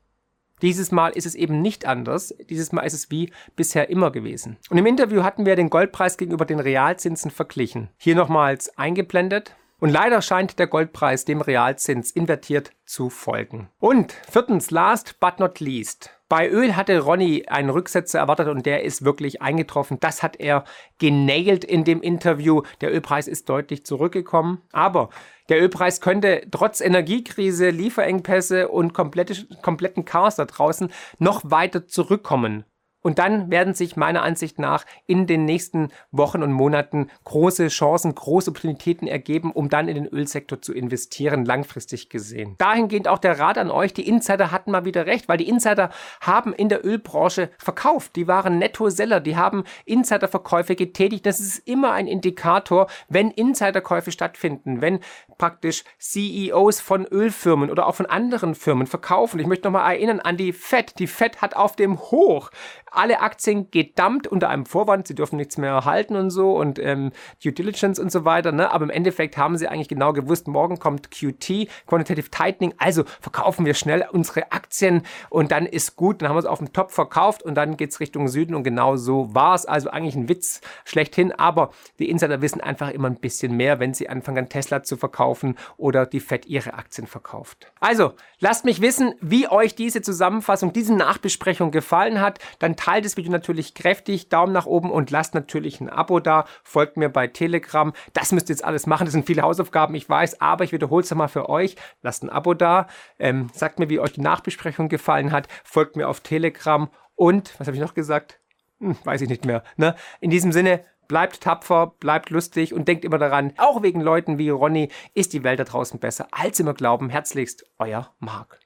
[0.62, 2.34] Dieses Mal ist es eben nicht anders.
[2.48, 4.56] Dieses Mal ist es wie bisher immer gewesen.
[4.70, 7.90] Und im Interview hatten wir den Goldpreis gegenüber den Realzinsen verglichen.
[7.96, 9.56] Hier nochmals eingeblendet.
[9.80, 13.68] Und leider scheint der Goldpreis dem Realzins invertiert zu folgen.
[13.80, 16.10] Und viertens, last but not least.
[16.34, 20.00] Bei Öl hatte Ronny einen Rücksetzer erwartet und der ist wirklich eingetroffen.
[20.00, 20.64] Das hat er
[20.98, 22.62] genailt in dem Interview.
[22.80, 24.60] Der Ölpreis ist deutlich zurückgekommen.
[24.72, 25.10] Aber
[25.48, 32.64] der Ölpreis könnte trotz Energiekrise, Lieferengpässe und komplette, kompletten Chaos da draußen noch weiter zurückkommen.
[33.04, 38.14] Und dann werden sich meiner Ansicht nach in den nächsten Wochen und Monaten große Chancen,
[38.14, 42.54] große Opportunitäten ergeben, um dann in den Ölsektor zu investieren, langfristig gesehen.
[42.56, 45.90] Dahingehend auch der Rat an euch, die Insider hatten mal wieder recht, weil die Insider
[46.22, 48.16] haben in der Ölbranche verkauft.
[48.16, 51.26] Die waren Netto-Seller, die haben Insiderverkäufe getätigt.
[51.26, 55.00] Das ist immer ein Indikator, wenn Insiderkäufe stattfinden, wenn
[55.36, 59.40] praktisch CEOs von Ölfirmen oder auch von anderen Firmen verkaufen.
[59.40, 60.98] Ich möchte nochmal erinnern an die FED.
[60.98, 62.50] Die FED hat auf dem Hoch
[62.96, 67.12] alle Aktien gedumpt unter einem Vorwand, sie dürfen nichts mehr erhalten und so und ähm,
[67.42, 68.52] Due Diligence und so weiter.
[68.52, 68.70] Ne?
[68.70, 73.66] Aber im Endeffekt haben sie eigentlich genau gewusst, morgen kommt QT, Quantitative Tightening, also verkaufen
[73.66, 76.22] wir schnell unsere Aktien und dann ist gut.
[76.22, 78.64] Dann haben wir es auf dem Top verkauft und dann geht es Richtung Süden und
[78.64, 79.66] genau so war es.
[79.66, 83.94] Also eigentlich ein Witz schlechthin, aber die Insider wissen einfach immer ein bisschen mehr, wenn
[83.94, 87.72] sie anfangen, Tesla zu verkaufen oder die Fed ihre Aktien verkauft.
[87.80, 92.38] Also, lasst mich wissen, wie euch diese Zusammenfassung, diese Nachbesprechung gefallen hat.
[92.58, 96.44] Dann teilt das Video natürlich kräftig, Daumen nach oben und lasst natürlich ein Abo da.
[96.62, 97.94] Folgt mir bei Telegram.
[98.12, 99.06] Das müsst ihr jetzt alles machen.
[99.06, 101.76] Das sind viele Hausaufgaben, ich weiß, aber ich wiederhole es nochmal für euch.
[102.02, 102.88] Lasst ein Abo da.
[103.18, 105.48] Ähm, sagt mir, wie euch die Nachbesprechung gefallen hat.
[105.64, 106.90] Folgt mir auf Telegram.
[107.14, 108.38] Und, was habe ich noch gesagt?
[108.80, 109.62] Hm, weiß ich nicht mehr.
[109.76, 109.94] Ne?
[110.20, 114.50] In diesem Sinne, bleibt tapfer, bleibt lustig und denkt immer daran, auch wegen Leuten wie
[114.50, 117.08] Ronny ist die Welt da draußen besser, als immer glauben.
[117.08, 118.60] Herzlichst, euer Marc.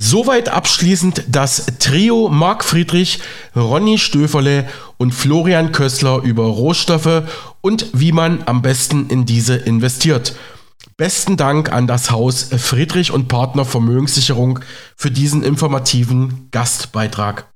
[0.00, 3.18] Soweit abschließend das Trio Marc Friedrich,
[3.56, 7.24] Ronny Stöferle und Florian Kössler über Rohstoffe
[7.60, 10.36] und wie man am besten in diese investiert.
[10.96, 14.60] Besten Dank an das Haus Friedrich und Partner Vermögenssicherung
[14.96, 17.48] für diesen informativen Gastbeitrag.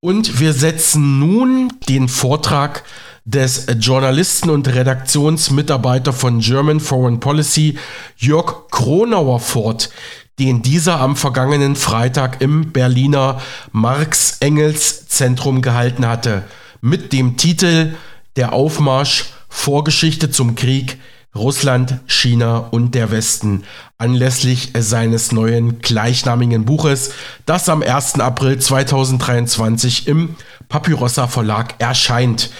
[0.00, 2.84] Und wir setzen nun den Vortrag
[3.24, 7.78] des Journalisten und Redaktionsmitarbeiter von German Foreign Policy
[8.16, 9.90] Jörg Kronauer fort,
[10.38, 13.40] den dieser am vergangenen Freitag im Berliner
[13.72, 16.44] Marx-Engels-Zentrum gehalten hatte,
[16.80, 17.94] mit dem Titel
[18.36, 20.98] Der Aufmarsch Vorgeschichte zum Krieg
[21.34, 23.64] Russland, China und der Westen
[23.98, 27.12] anlässlich seines neuen gleichnamigen Buches,
[27.46, 28.18] das am 1.
[28.18, 30.36] April 2023 im
[30.68, 32.50] Papyrossa Verlag erscheint.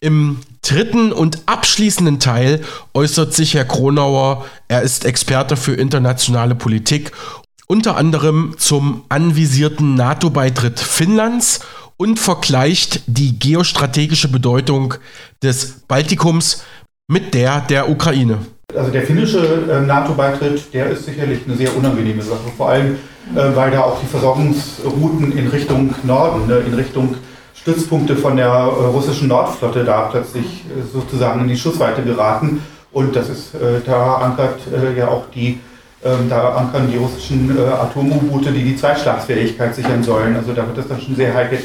[0.00, 2.60] Im dritten und abschließenden Teil
[2.94, 7.12] äußert sich Herr Kronauer, er ist Experte für internationale Politik,
[7.66, 11.60] unter anderem zum anvisierten NATO-Beitritt Finnlands
[11.96, 14.94] und vergleicht die geostrategische Bedeutung
[15.42, 16.64] des Baltikums
[17.08, 18.38] mit der der Ukraine.
[18.74, 22.96] Also der finnische äh, NATO-Beitritt, der ist sicherlich eine sehr unangenehme Sache, vor allem
[23.34, 27.16] äh, weil da auch die Versorgungsrouten in Richtung Norden, ne, in Richtung
[27.60, 32.62] Stützpunkte von der äh, russischen Nordflotte da plötzlich äh, sozusagen in die Schussweite geraten.
[32.92, 34.60] Und das ist, äh, da ankert
[34.96, 35.60] ja auch die
[36.04, 40.36] Ähm, da ankern die russischen Atom-U-Boote, die die Zweischlagsfähigkeit sichern sollen.
[40.36, 41.58] Also da wird das dann schon sehr heikel.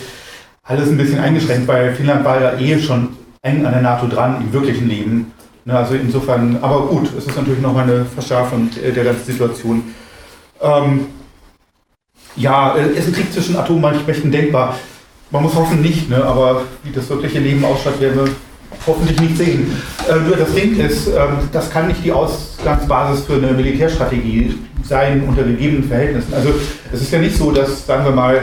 [0.64, 3.10] Alles ein bisschen eingeschränkt, weil Finnland war ja eh schon
[3.44, 5.32] eng an der NATO dran im wirklichen Leben.
[5.66, 9.94] Ne, also insofern, aber gut, es ist natürlich nochmal eine Verschärfung der ganzen Situation.
[10.60, 11.06] Ähm,
[12.36, 14.80] ja, ist ein Krieg zwischen Atommächten denkbar.
[15.34, 18.32] Man muss hoffen nicht, ne, aber wie das wirkliche Leben ausschaut, werden wir
[18.86, 19.76] hoffentlich nicht sehen.
[20.08, 21.20] Äh, nur das Ding ist, äh,
[21.52, 26.36] das kann nicht die Ausgangsbasis für eine Militärstrategie sein unter gegebenen Verhältnissen.
[26.36, 26.50] Also
[26.94, 28.42] es ist ja nicht so, dass, sagen wir mal,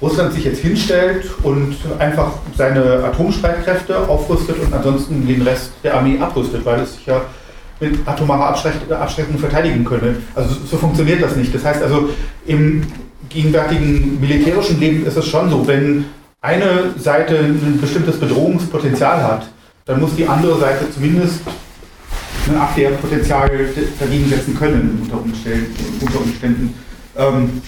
[0.00, 6.18] Russland sich jetzt hinstellt und einfach seine Atomstreitkräfte aufrüstet und ansonsten den Rest der Armee
[6.18, 7.20] abrüstet, weil es sich ja
[7.78, 10.16] mit atomarer Abschreckung verteidigen könne.
[10.34, 11.54] Also so funktioniert das nicht.
[11.54, 12.08] Das heißt also,
[12.46, 12.82] im
[13.28, 16.06] gegenwärtigen militärischen Leben ist es schon so, wenn
[16.42, 19.46] eine Seite ein bestimmtes Bedrohungspotenzial hat,
[19.84, 21.40] dann muss die andere Seite zumindest
[22.48, 23.50] ein Abwehrpotenzial
[23.98, 25.74] dagegen setzen können unter Umständen.
[26.00, 26.74] Unter Umständen.
[27.16, 27.62] Ähm,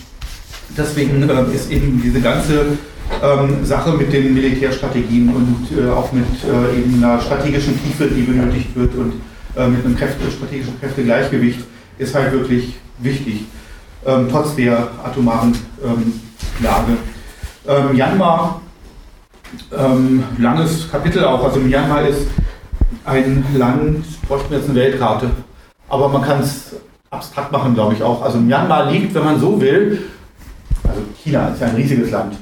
[0.76, 2.78] deswegen äh, ist eben diese ganze
[3.22, 8.22] ähm, Sache mit den Militärstrategien und äh, auch mit äh, eben einer strategischen Tiefe, die
[8.22, 9.14] benötigt wird und
[9.56, 11.60] äh, mit einem Kräfte, strategischen Kräftegleichgewicht,
[11.98, 13.44] ist halt wirklich wichtig,
[14.04, 16.20] ähm, trotz der atomaren ähm,
[16.60, 16.96] Lage.
[17.66, 18.60] Ähm, Myanmar,
[19.76, 22.26] ähm, langes Kapitel auch, also Myanmar ist
[23.04, 25.30] ein Land, bräuchten wir jetzt eine Weltkarte,
[25.88, 26.76] aber man kann es
[27.10, 28.22] abstrakt machen, glaube ich auch.
[28.22, 30.02] Also Myanmar liegt, wenn man so will,
[30.82, 32.36] also China ist ja ein riesiges Land.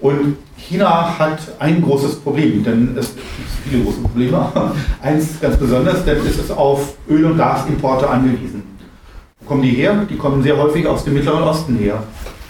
[0.00, 3.28] Und China hat ein großes Problem, denn es gibt
[3.64, 4.50] viele große Probleme.
[5.02, 8.62] Eins ganz besonders, denn es ist auf Öl- und Gasimporte angewiesen.
[9.40, 10.06] Wo kommen die her?
[10.08, 12.02] Die kommen sehr häufig aus dem Mittleren Osten her.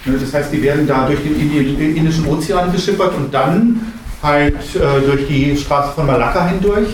[0.05, 5.07] Ne, das heißt, die werden da durch den Indischen Ozean geschippert und dann halt äh,
[5.07, 6.89] durch die Straße von Malakka hindurch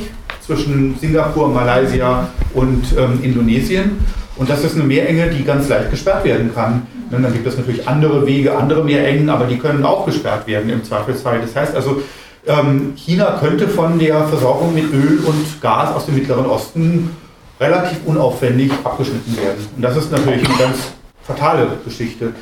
[0.45, 3.99] zwischen Singapur, Malaysia und ähm, Indonesien.
[4.37, 6.87] Und das ist eine Meerenge, die ganz leicht gesperrt werden kann.
[7.11, 10.71] Und dann gibt es natürlich andere Wege, andere Meerengen, aber die können auch gesperrt werden
[10.71, 11.41] im Zweifelsfall.
[11.41, 12.03] Das heißt also,
[12.47, 17.11] ähm, China könnte von der Versorgung mit Öl und Gas aus dem Mittleren Osten
[17.59, 19.67] relativ unaufwendig abgeschnitten werden.
[19.75, 20.77] Und das ist natürlich eine ganz
[21.23, 22.33] fatale Geschichte.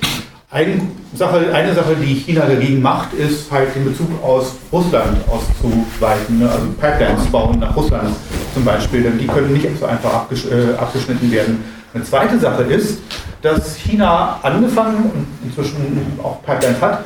[0.55, 0.83] Eine
[1.17, 6.39] Sache, eine Sache, die China dagegen macht, ist halt den Bezug aus Russland auszuweiten.
[6.39, 6.49] Ne?
[6.49, 8.15] Also Pipelines bauen nach Russland
[8.55, 11.65] zum Beispiel, denn die können nicht so einfach abgesch äh, abgeschnitten werden.
[11.93, 13.01] Eine zweite Sache ist,
[13.43, 17.05] dass China angefangen und inzwischen auch Pipelines hat,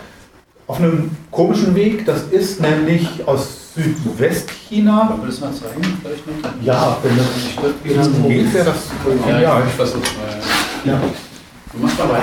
[0.67, 2.05] auf einem komischen Weg.
[2.05, 5.09] Das ist nämlich aus Südwestchina.
[5.09, 5.99] Wollen wir das mal zeigen?
[6.03, 6.51] Vielleicht noch?
[6.63, 7.17] Ja, wenn
[7.97, 9.41] das geht, wäre das.
[9.41, 10.93] Ja, ich versuche mal.
[10.93, 11.01] ja.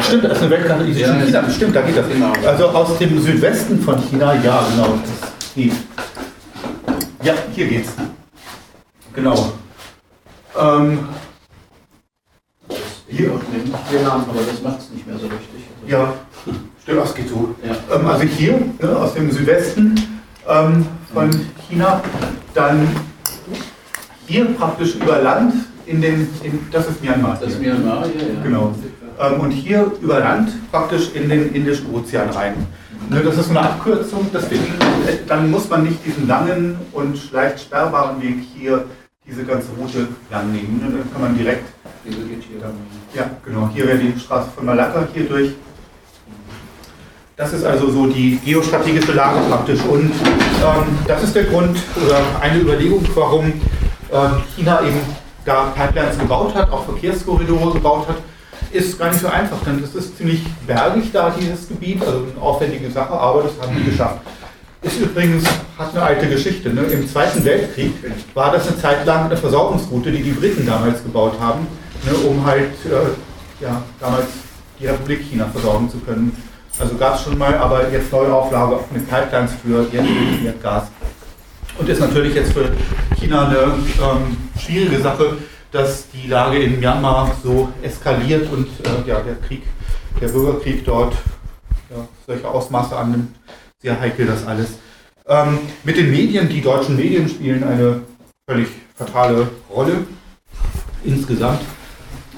[0.04, 1.50] Stimmt, das ist eine Weltkarte Ja, China.
[1.50, 2.08] Stimmt, da geht das.
[2.08, 2.34] Genau.
[2.46, 5.00] Also aus dem Südwesten von China, ja, genau.
[7.22, 7.92] Ja, hier geht's.
[9.14, 9.54] Genau.
[10.60, 11.00] Ähm,
[13.08, 13.74] Hier nehmen.
[13.94, 15.64] Ja, aber das macht es nicht mehr so richtig.
[15.88, 16.14] Ja,
[16.82, 17.56] stimmt, das geht so.
[17.64, 17.76] Ja.
[17.96, 19.96] Ähm, also hier, ne, aus dem Südwesten
[20.48, 21.30] ähm, von
[21.70, 22.02] China,
[22.54, 22.88] dann
[24.28, 25.54] hier praktisch über Land
[25.86, 27.38] in den, in, das ist Myanmar.
[27.40, 27.62] Das ist.
[27.62, 28.42] Myanmar, ja, ja.
[28.44, 28.74] Genau.
[29.20, 32.68] Ähm, und hier über Land praktisch in den Indischen Ozean rein.
[33.10, 34.66] Ne, das ist eine Abkürzung, deswegen,
[35.28, 38.86] dann muss man nicht diesen langen und leicht sperrbaren Weg hier,
[39.28, 40.82] diese ganze Route lang nehmen.
[40.84, 41.66] Ne, dann kann man direkt,
[42.04, 42.74] Diese geht hier dann.
[43.14, 45.52] ja genau, hier wäre die Straße von Malakka hier durch.
[47.38, 49.82] Das ist also so die geostrategische Lage praktisch.
[49.84, 53.46] Und ähm, das ist der Grund oder eine Überlegung, warum
[54.12, 55.00] ähm, China eben
[55.44, 58.18] da Pipelines gebaut hat, auch Verkehrskorridore gebaut hat,
[58.72, 62.42] ist gar nicht so einfach, denn es ist ziemlich bergig da, dieses Gebiet, also eine
[62.42, 64.20] aufwendige Sache, aber das haben die geschafft.
[64.82, 65.44] Ist übrigens,
[65.78, 66.70] hat eine alte Geschichte.
[66.70, 66.82] Ne?
[66.84, 67.94] Im Zweiten Weltkrieg
[68.34, 71.66] war das eine Zeit lang eine Versorgungsroute, die die Briten damals gebaut haben,
[72.06, 74.28] ne, um halt äh, ja, damals
[74.80, 76.36] die Republik China versorgen zu können.
[76.78, 80.84] Also gab es schon mal, aber jetzt neue Auflage auch mit Pipelines für Erdöl, Erdgas.
[81.78, 82.70] Und ist natürlich jetzt für
[83.18, 85.38] China eine ähm, schwierige Sache,
[85.76, 89.64] dass die Lage in Myanmar so eskaliert und äh, ja, der Krieg,
[90.22, 91.14] der Bürgerkrieg dort
[91.90, 93.36] ja, solche Ausmaße annimmt.
[93.82, 94.80] Sehr heikel das alles.
[95.28, 98.04] Ähm, mit den Medien, die deutschen Medien spielen eine
[98.50, 100.06] völlig fatale Rolle
[101.04, 101.60] insgesamt.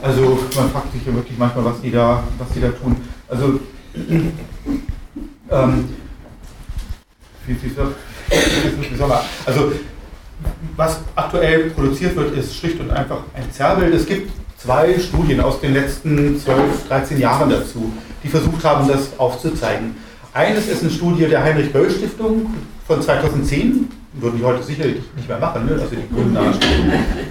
[0.01, 2.95] Also man fragt sich ja wirklich manchmal, was die da, was die da tun.
[3.27, 3.59] Also
[5.51, 5.89] ähm,
[7.45, 7.93] wie, wie, soll,
[8.31, 9.71] wie soll man, also
[10.75, 13.93] was aktuell produziert wird, ist schlicht und einfach ein Zerrbild.
[13.93, 17.91] Es gibt zwei Studien aus den letzten 12, 13 Jahren dazu,
[18.23, 19.95] die versucht haben, das aufzuzeigen.
[20.33, 22.47] Eines ist eine Studie der Heinrich-Böll-Stiftung
[22.85, 25.73] von 2010, würden die heute sicherlich nicht mehr machen, ne?
[25.73, 26.37] also die Gründen.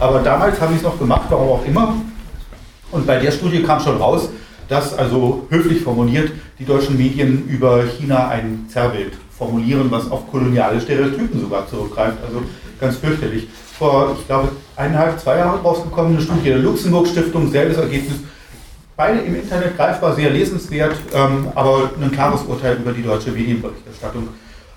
[0.00, 1.94] Aber damals haben sie es noch gemacht, warum auch immer.
[2.90, 4.28] Und bei der Studie kam schon raus,
[4.68, 10.80] dass also höflich formuliert die deutschen Medien über China ein Zerrbild formulieren, was auf koloniale
[10.80, 12.18] Stereotypen sogar zurückgreift.
[12.26, 12.42] Also
[12.80, 13.48] ganz fürchterlich.
[13.78, 18.18] Vor, ich glaube, eineinhalb, zwei Jahren rausgekommen, eine Studie der Luxemburg-Stiftung, selbes Ergebnis.
[18.96, 24.28] Beide im Internet greifbar, sehr lesenswert, ähm, aber ein klares Urteil über die deutsche Medienberichterstattung.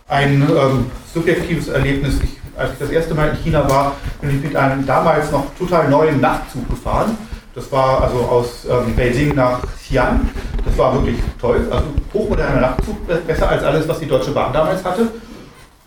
[0.08, 2.16] Ein ähm, subjektives Erlebnis.
[2.24, 5.45] Ich, als ich das erste Mal in China war, bin ich mit einem damals noch
[5.58, 7.18] total neuen Nachtzug gefahren
[7.60, 10.20] das war also aus ähm, Beijing nach Xi'an.
[10.64, 11.68] Das war wirklich toll.
[11.70, 12.95] Also hochmoderner Nachtzug,
[13.28, 15.08] besser als alles, was die Deutsche Bahn damals hatte.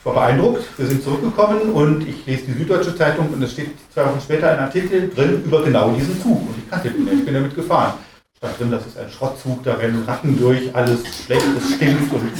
[0.02, 0.64] Ich war beeindruckt.
[0.78, 4.50] Wir sind zurückgekommen und ich lese die Süddeutsche Zeitung und es steht zwei Wochen später
[4.50, 6.40] ein Artikel drin über genau diesen Zug.
[6.40, 7.94] Und ich kannte den ich bin damit gefahren.
[8.36, 12.32] Stand drin, das ist ein Schrottzug, da rennen Ratten durch, alles schlecht, es stinkt und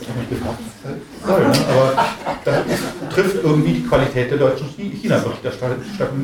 [0.00, 0.60] ich habe mich gefragt,
[1.26, 1.52] soll, ne?
[1.68, 2.06] Aber
[2.44, 5.78] das trifft irgendwie die Qualität der deutschen China-Berichterstattung.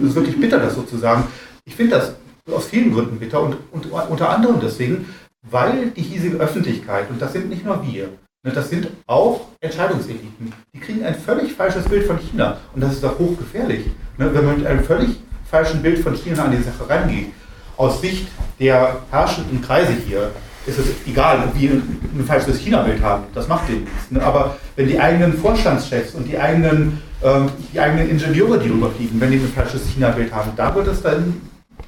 [0.04, 1.24] Es ist wirklich bitter, das sozusagen.
[1.64, 2.14] Ich finde das
[2.54, 5.12] aus vielen Gründen bitter und, und unter anderem deswegen,
[5.50, 8.10] weil die hiesige Öffentlichkeit, und das sind nicht nur wir,
[8.54, 12.58] das sind auch Entscheidungseliten, die kriegen ein völlig falsches Bild von China.
[12.74, 13.86] Und das ist doch hochgefährlich.
[14.18, 15.16] Ne, wenn man mit einem völlig
[15.50, 17.32] falschen Bild von China an die Sache rangeht,
[17.76, 18.28] aus Sicht
[18.58, 20.30] der herrschenden Kreise hier,
[20.66, 23.24] ist es egal, ob wir ein falsches China-Bild haben.
[23.34, 24.10] Das macht denen nichts.
[24.10, 24.22] Ne?
[24.22, 29.30] Aber wenn die eigenen Vorstandschefs und die eigenen, ähm, die eigenen Ingenieure, die rüberfliegen, wenn
[29.30, 31.40] die ein falsches China-Bild haben, da wird es dann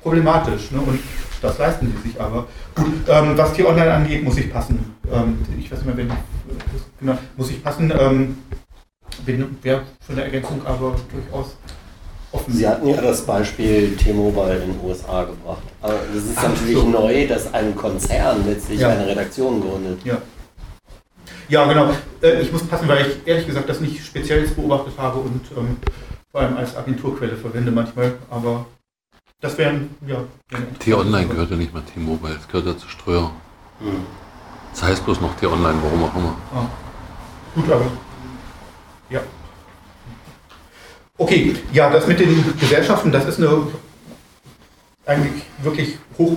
[0.03, 0.71] problematisch.
[0.71, 0.81] Ne?
[0.81, 1.01] Und
[1.41, 2.47] das leisten sie sich aber.
[2.75, 4.95] Gut, ähm, was Tier Online angeht, muss ich passen.
[5.13, 6.13] Ähm, ich weiß nicht mehr, wenn
[7.01, 7.93] genau, muss ich passen.
[7.99, 8.39] Ähm,
[9.25, 11.57] bin wäre für eine Ergänzung aber durchaus
[12.33, 12.55] offen.
[12.55, 15.63] Sie hatten ja das Beispiel T-Mobile in den USA gebracht.
[15.81, 16.89] Aber das ist Ach, natürlich so.
[16.89, 18.89] neu, dass ein Konzern letztlich ja.
[18.89, 20.05] eine Redaktion gründet.
[20.05, 20.19] Ja.
[21.49, 21.91] Ja, genau.
[22.23, 25.79] Äh, ich muss passen, weil ich ehrlich gesagt das nicht speziell beobachtet habe und ähm,
[26.31, 28.15] vor allem als Agenturquelle verwende manchmal.
[28.29, 28.67] Aber
[29.41, 30.25] das wären, ja.
[30.81, 33.31] T-Online gehört ja nicht mehr T-Mobile, es gehört ja zu Ströer.
[33.81, 34.07] Mhm.
[34.73, 36.37] Das heißt bloß noch T-Online, warum auch immer.
[36.55, 36.67] Ah.
[37.55, 37.87] Gut, aber.
[39.11, 39.21] Ja.
[41.17, 43.67] Okay, ja, das mit den Gesellschaften, das ist eine
[45.07, 46.37] eigentlich wirklich hoch,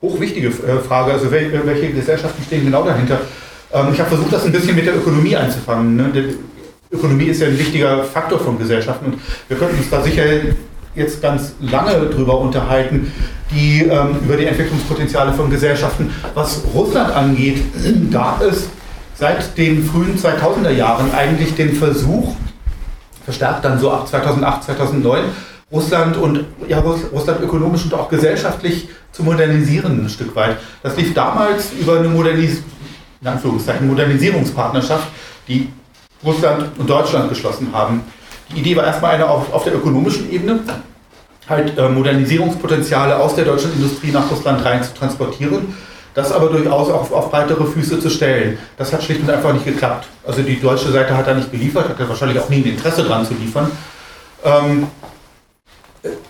[0.00, 1.12] hochwichtige äh, Frage.
[1.12, 3.20] Also äh, welche Gesellschaften stehen genau dahinter?
[3.72, 5.96] Ähm, ich habe versucht, das ein bisschen mit der Ökonomie einzufangen.
[5.96, 6.34] Ne?
[6.90, 10.24] Ökonomie ist ja ein wichtiger Faktor von Gesellschaften und wir könnten uns da sicher
[10.96, 13.12] jetzt ganz lange darüber unterhalten,
[13.50, 16.12] die, ähm, über die Entwicklungspotenziale von Gesellschaften.
[16.34, 17.62] Was Russland angeht,
[18.10, 18.68] gab es
[19.14, 22.34] seit den frühen 2000er Jahren eigentlich den Versuch,
[23.24, 25.24] verstärkt dann so ab 2008, 2009,
[25.70, 30.58] Russland und ja, Russland ökonomisch und auch gesellschaftlich zu modernisieren ein Stück weit.
[30.82, 32.62] Das lief damals über eine Modernis
[33.80, 35.08] Modernisierungspartnerschaft,
[35.48, 35.68] die
[36.24, 38.02] Russland und Deutschland geschlossen haben.
[38.50, 40.60] Die Idee war erstmal eine auf, auf der ökonomischen Ebene,
[41.48, 45.74] halt äh, Modernisierungspotenziale aus der deutschen Industrie nach Russland rein zu transportieren,
[46.14, 48.58] das aber durchaus auch auf breitere Füße zu stellen.
[48.76, 50.06] Das hat schlicht und einfach nicht geklappt.
[50.26, 53.04] Also die deutsche Seite hat da nicht geliefert, hat ja wahrscheinlich auch nie ein Interesse
[53.04, 53.70] dran zu liefern.
[54.44, 54.86] Ähm,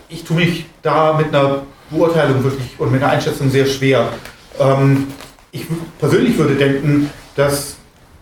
[0.09, 4.09] ich tue mich da mit einer Beurteilung wirklich und mit einer Einschätzung sehr schwer.
[4.59, 5.09] Ähm,
[5.53, 5.67] ich
[5.99, 7.77] persönlich würde denken, dass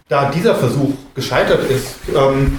[0.09, 2.59] da dieser Versuch gescheitert ist, ähm,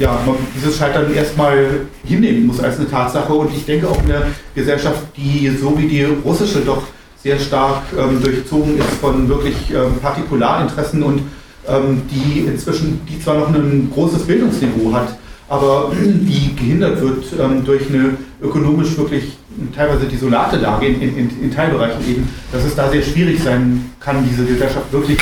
[0.00, 3.32] ja, man dieses Scheitern erstmal hinnehmen muss als eine Tatsache.
[3.32, 4.22] Und ich denke auch eine
[4.54, 6.82] Gesellschaft, die so wie die russische doch
[7.22, 11.22] sehr stark ähm, durchzogen ist von wirklich ähm, Partikularinteressen und
[11.68, 15.16] ähm, die inzwischen, die zwar noch ein großes Bildungsniveau hat,
[15.48, 19.36] aber die gehindert wird ähm, durch eine ökonomisch wirklich
[19.74, 24.26] teilweise desolate Lage in, in, in, Teilbereichen eben, dass es da sehr schwierig sein kann,
[24.26, 25.18] diese Gesellschaft wirklich,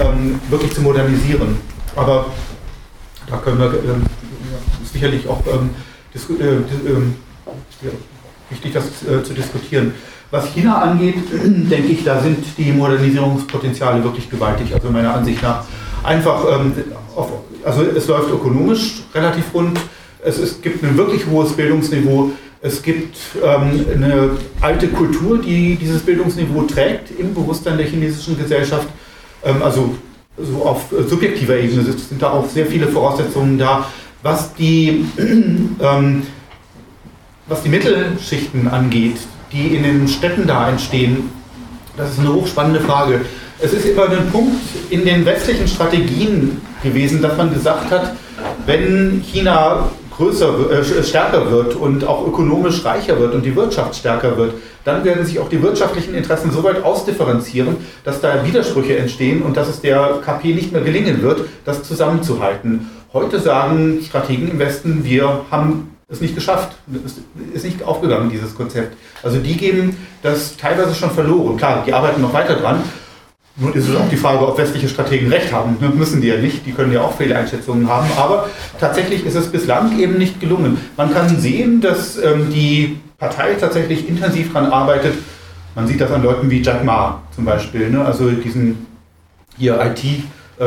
[0.00, 1.58] ähm, wirklich zu modernisieren.
[1.94, 2.26] Aber
[3.28, 4.02] da können wir ähm,
[5.04, 5.70] sicherlich auch ähm,
[6.40, 7.14] äh, ähm,
[8.50, 9.92] wichtig, das äh, zu diskutieren.
[10.30, 15.64] Was China angeht, denke ich, da sind die Modernisierungspotenziale wirklich gewaltig, also meiner Ansicht nach.
[16.02, 16.72] Einfach, ähm,
[17.14, 17.30] auf,
[17.64, 19.78] also es läuft ökonomisch relativ rund,
[20.22, 22.30] es, es gibt ein wirklich hohes Bildungsniveau,
[22.62, 24.30] es gibt ähm, eine
[24.62, 28.88] alte Kultur, die dieses Bildungsniveau trägt im Bewusstsein der chinesischen Gesellschaft.
[29.44, 29.94] Ähm, also
[30.38, 33.86] so auf subjektiver Ebene sind da auch sehr viele Voraussetzungen da.
[34.24, 36.22] Was die, ähm,
[37.46, 39.18] was die Mittelschichten angeht,
[39.52, 41.30] die in den Städten da entstehen,
[41.98, 43.20] das ist eine hochspannende Frage.
[43.60, 48.16] Es ist immer ein Punkt in den westlichen Strategien gewesen, dass man gesagt hat,
[48.64, 54.38] wenn China größer, äh, stärker wird und auch ökonomisch reicher wird und die Wirtschaft stärker
[54.38, 54.54] wird,
[54.84, 59.58] dann werden sich auch die wirtschaftlichen Interessen so weit ausdifferenzieren, dass da Widersprüche entstehen und
[59.58, 62.88] dass es der KP nicht mehr gelingen wird, das zusammenzuhalten.
[63.14, 67.20] Heute sagen Strategen im Westen, wir haben es nicht geschafft, es
[67.54, 68.96] ist nicht aufgegangen, dieses Konzept.
[69.22, 71.56] Also die geben das teilweise schon verloren.
[71.56, 72.82] Klar, die arbeiten noch weiter dran.
[73.54, 75.76] Nun ist es auch die Frage, ob westliche Strategen recht haben.
[75.80, 78.08] Das müssen die ja nicht, die können ja auch Fehleinschätzungen haben.
[78.16, 78.50] Aber
[78.80, 80.78] tatsächlich ist es bislang eben nicht gelungen.
[80.96, 85.14] Man kann sehen, dass ähm, die Partei tatsächlich intensiv daran arbeitet.
[85.76, 88.04] Man sieht das an Leuten wie Jack Ma zum Beispiel, ne?
[88.04, 88.86] also diesen
[89.56, 90.64] hier IT-Großkapitalisten, äh,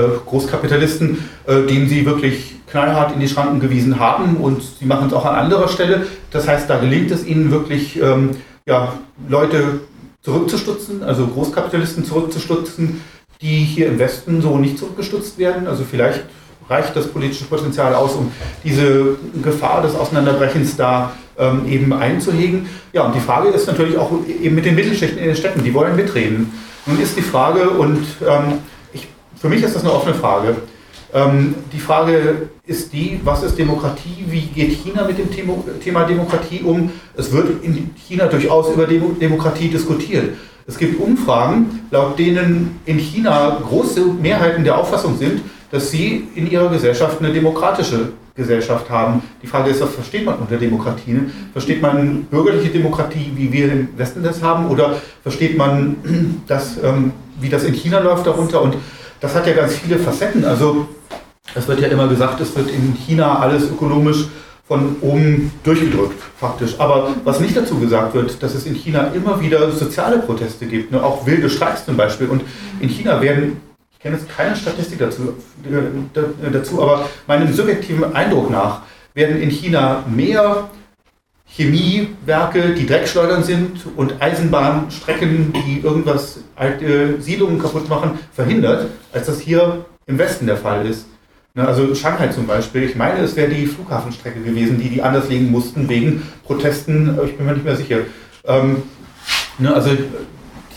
[1.48, 5.26] äh, den sie wirklich knallhart in die Schranken gewiesen haben und sie machen es auch
[5.26, 6.06] an anderer Stelle.
[6.32, 8.32] Das heißt, da gelingt es ihnen wirklich, ähm,
[8.66, 8.94] ja,
[9.30, 9.82] Leute
[10.22, 13.02] zurückzustutzen, also Großkapitalisten zurückzustutzen,
[13.42, 15.68] die hier im Westen so nicht zurückgestutzt werden.
[15.68, 16.24] Also vielleicht
[16.70, 18.32] reicht das politische Potenzial aus, um
[18.64, 22.68] diese Gefahr des Auseinanderbrechens da ähm, eben einzuhegen.
[22.94, 25.74] Ja, und die Frage ist natürlich auch eben mit den Mittelschichten in den Städten, die
[25.74, 26.52] wollen mitreden.
[26.86, 28.60] Nun ist die Frage, und ähm,
[29.40, 30.56] für mich ist das eine offene Frage,
[31.14, 34.26] ähm, die Frage ist die, was ist Demokratie?
[34.28, 36.92] Wie geht China mit dem Thema Demokratie um?
[37.16, 40.36] Es wird in China durchaus über Demokratie diskutiert.
[40.68, 46.52] Es gibt Umfragen, laut denen in China große Mehrheiten der Auffassung sind, dass sie in
[46.52, 49.24] ihrer Gesellschaft eine demokratische Gesellschaft haben.
[49.42, 51.14] Die Frage ist, was versteht man unter Demokratie?
[51.14, 51.32] Ne?
[51.54, 55.96] Versteht man bürgerliche Demokratie, wie wir im Westen das haben, oder versteht man
[56.48, 58.62] das, ähm, wie das in China läuft darunter?
[58.62, 58.76] Und
[59.20, 60.46] das hat ja ganz viele Facetten.
[60.46, 60.88] Also
[61.56, 64.28] es wird ja immer gesagt, es wird in China alles ökonomisch
[64.68, 66.76] von oben durchgedrückt, faktisch.
[66.78, 70.92] Aber was nicht dazu gesagt wird, dass es in China immer wieder soziale Proteste gibt,
[70.92, 71.02] ne?
[71.02, 72.28] auch wilde Streiks zum Beispiel.
[72.28, 72.44] Und
[72.82, 73.62] in China werden,
[73.94, 78.82] ich kenne jetzt keine Statistik dazu, äh, dazu, aber meinem subjektiven Eindruck nach,
[79.14, 80.70] werden in China mehr
[81.58, 89.40] Chemiewerke, die Dreckschleudern sind und Eisenbahnstrecken, die irgendwas alte Siedlungen kaputt machen, verhindert, als das
[89.40, 91.08] hier im Westen der Fall ist.
[91.56, 95.30] Ne, also Shanghai zum Beispiel, ich meine, es wäre die Flughafenstrecke gewesen, die die anders
[95.30, 98.02] legen mussten wegen Protesten, ich bin mir nicht mehr sicher.
[98.46, 98.84] Ähm,
[99.58, 99.90] ne, also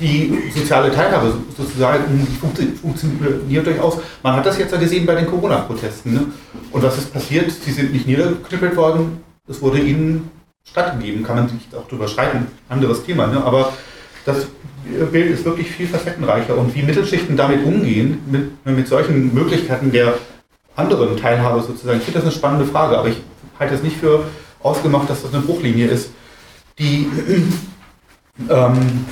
[0.01, 3.99] die soziale Teilhabe sozusagen funktioniert durchaus.
[4.23, 6.15] Man hat das jetzt ja gesehen bei den Corona-Protesten.
[6.15, 6.27] Ne?
[6.71, 7.51] Und was ist passiert?
[7.51, 10.31] Sie sind nicht niedergeknüppelt worden, es wurde ihnen
[10.71, 13.27] stattgegeben, kann man sich auch drüber streiten, anderes Thema.
[13.27, 13.43] Ne?
[13.45, 13.73] Aber
[14.25, 14.47] das
[15.13, 20.15] Bild ist wirklich viel facettenreicher und wie Mittelschichten damit umgehen, mit, mit solchen Möglichkeiten der
[20.77, 23.21] anderen Teilhabe sozusagen, ich finde das eine spannende Frage, aber ich
[23.59, 24.25] halte es nicht für
[24.63, 26.11] ausgemacht, dass das eine Bruchlinie ist.
[26.79, 27.09] Die,
[28.49, 29.05] ähm,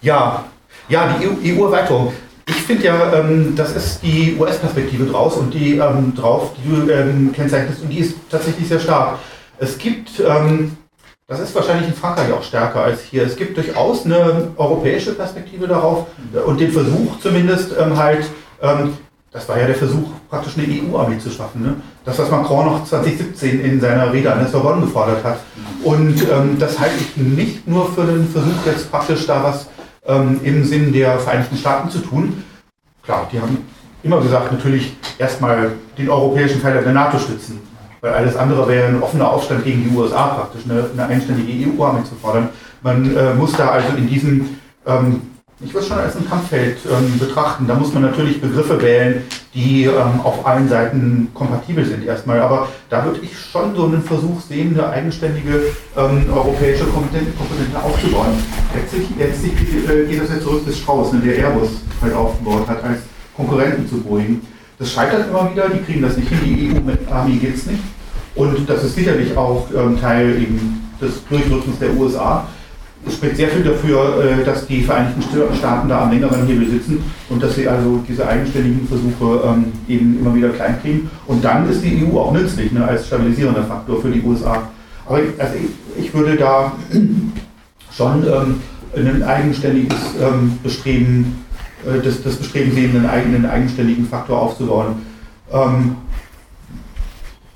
[0.00, 0.44] ja,
[0.88, 2.12] ja, die EU-Erweiterung.
[2.46, 6.90] Ich finde ja, ähm, das ist die US-Perspektive draus und die ähm, drauf, die du
[6.90, 9.18] ähm, kennzeichnest, und die ist tatsächlich sehr stark.
[9.60, 10.76] Es gibt, ähm,
[11.26, 15.66] das ist wahrscheinlich in Frankreich auch stärker als hier, es gibt durchaus eine europäische Perspektive
[15.66, 16.06] darauf
[16.46, 18.24] und den Versuch zumindest ähm, halt,
[18.62, 18.94] ähm,
[19.30, 21.62] das war ja der Versuch, praktisch eine EU-Armee zu schaffen.
[21.62, 21.76] Ne?
[22.04, 25.38] Das, was Macron noch 2017 in seiner Rede an der Sorbonne gefordert hat.
[25.84, 29.68] Und ähm, das halte ich nicht nur für einen Versuch, jetzt praktisch da was
[30.06, 32.42] ähm, im Sinn der Vereinigten Staaten zu tun.
[33.02, 33.58] Klar, die haben
[34.02, 37.67] immer gesagt, natürlich erstmal den europäischen Teil der NATO stützen.
[38.00, 42.04] Weil alles andere wäre ein offener Aufstand gegen die USA praktisch, eine, eine einständige EU-Armee
[42.04, 42.50] zu fordern.
[42.82, 45.22] Man äh, muss da also in diesem, ähm,
[45.60, 47.66] ich würde schon als ein Kampffeld ähm, betrachten.
[47.66, 52.40] Da muss man natürlich Begriffe wählen, die ähm, auf allen Seiten kompatibel sind erstmal.
[52.40, 55.60] Aber da würde ich schon so einen Versuch sehen, eine eigenständige
[55.96, 58.28] ähm, europäische Komponente, Komponente aufzubauen.
[58.74, 59.52] Letztlich, letztlich
[59.88, 61.70] äh, geht das ja zurück bis Strauß, ne, der Airbus
[62.00, 63.00] halt aufgebaut hat als
[63.34, 64.40] Konkurrenten zu Boeing.
[64.78, 67.82] Das scheitert immer wieder, die kriegen das nicht hin, die EU-Armee geht es nicht.
[68.36, 72.46] Und das ist sicherlich auch ähm, Teil eben des Durchdrückens der USA.
[73.04, 75.22] Es spricht sehr viel dafür, äh, dass die Vereinigten
[75.56, 80.20] Staaten da am längeren Hebel sitzen und dass sie also diese eigenständigen Versuche ähm, eben
[80.20, 81.10] immer wieder klein kriegen.
[81.26, 84.62] Und dann ist die EU auch nützlich ne, als stabilisierender Faktor für die USA.
[85.06, 86.72] Aber ich, also ich, ich würde da
[87.90, 88.60] schon ähm,
[88.94, 91.44] ein eigenständiges ähm, Bestreben
[91.86, 94.96] äh, das, das Bestreben sehen, einen eigenen eigenständigen Faktor aufzubauen.
[95.52, 95.96] Ähm,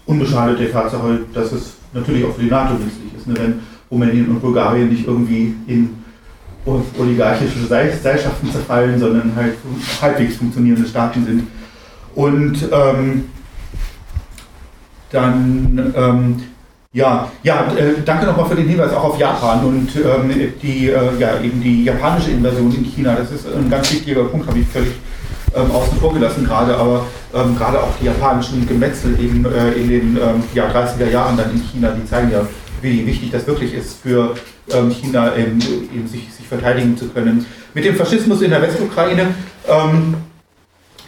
[0.06, 3.60] unbeschadet der Tatsache, dass es natürlich auch für die NATO nützlich ist, ne, wenn
[3.90, 5.90] Rumänien und Bulgarien nicht irgendwie in
[6.64, 9.54] oligarchische Gesellschaften zerfallen, sondern halt
[10.00, 11.46] halbwegs funktionierende Staaten sind.
[12.14, 13.24] Und ähm,
[15.10, 16.42] dann ähm,
[16.94, 21.18] ja, ja, äh, danke nochmal für den Hinweis auch auf Japan und ähm, die, äh,
[21.18, 23.14] ja, eben die japanische Invasion in China.
[23.14, 24.92] Das ist ein ganz wichtiger Punkt, habe ich völlig
[25.56, 29.88] ähm, außen vor gelassen gerade, aber ähm, gerade auch die japanischen Gemetzel eben äh, in
[29.88, 32.46] den ähm, ja, 30er Jahren dann in China, die zeigen ja,
[32.82, 34.34] wie wichtig das wirklich ist für
[34.70, 35.60] ähm, China, eben,
[35.94, 37.46] eben sich, sich, verteidigen zu können.
[37.72, 39.28] Mit dem Faschismus in der Westukraine
[39.66, 40.14] ähm,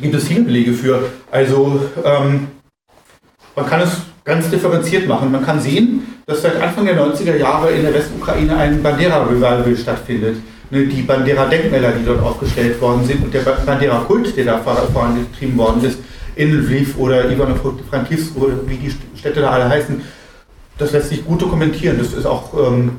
[0.01, 1.11] gibt es viele Belege für.
[1.30, 1.80] Also
[3.57, 3.91] man kann es
[4.24, 5.30] ganz differenziert machen.
[5.30, 10.36] Man kann sehen, dass seit Anfang der 90er Jahre in der Westukraine ein Bandera-Revival stattfindet.
[10.70, 15.84] Ne, die Bandera-Denkmäler, die dort aufgestellt worden sind und der Bandera-Kult, der da vorangetrieben worden
[15.84, 15.98] ist,
[16.36, 20.00] in Lviv oder Ivano-Frankivsk oder wie die Städte da alle heißen,
[20.78, 21.98] das lässt sich gut dokumentieren.
[21.98, 22.92] Das ist auch, ähm,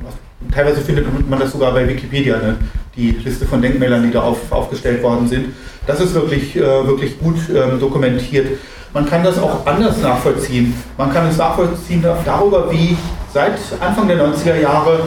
[0.54, 2.58] teilweise findet man das sogar bei Wikipedia, ne?
[2.96, 5.48] die Liste von Denkmälern, die da auf, aufgestellt worden sind.
[5.88, 8.48] Das ist wirklich, äh, wirklich gut ähm, dokumentiert.
[8.96, 10.74] Man kann das auch anders nachvollziehen.
[10.98, 12.96] Man kann es nachvollziehen darüber, wie
[13.34, 15.00] seit Anfang der 90er Jahre,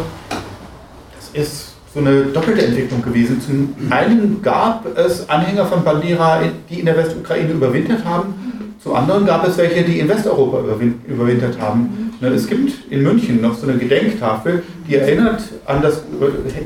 [1.16, 3.41] das ist so eine doppelte Entwicklung gewesen.
[3.41, 8.34] Zum einen gab es Anhänger von Bandera, die in der Westukraine überwintert haben.
[8.78, 10.64] Zum anderen gab es welche, die in Westeuropa
[11.07, 12.12] überwintert haben.
[12.20, 16.03] Ne, es gibt in München noch so eine Gedenktafel, die erinnert an das,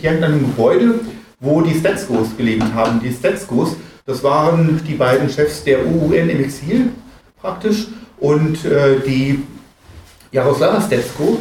[0.03, 0.97] die an einem Gebäude,
[1.39, 3.01] wo die Stetskos gelebt haben.
[3.01, 6.89] Die Stetskos, das waren die beiden Chefs der UN im Exil
[7.43, 7.88] praktisch
[8.18, 9.43] und äh, die
[10.30, 11.38] Jaroslava Stetsko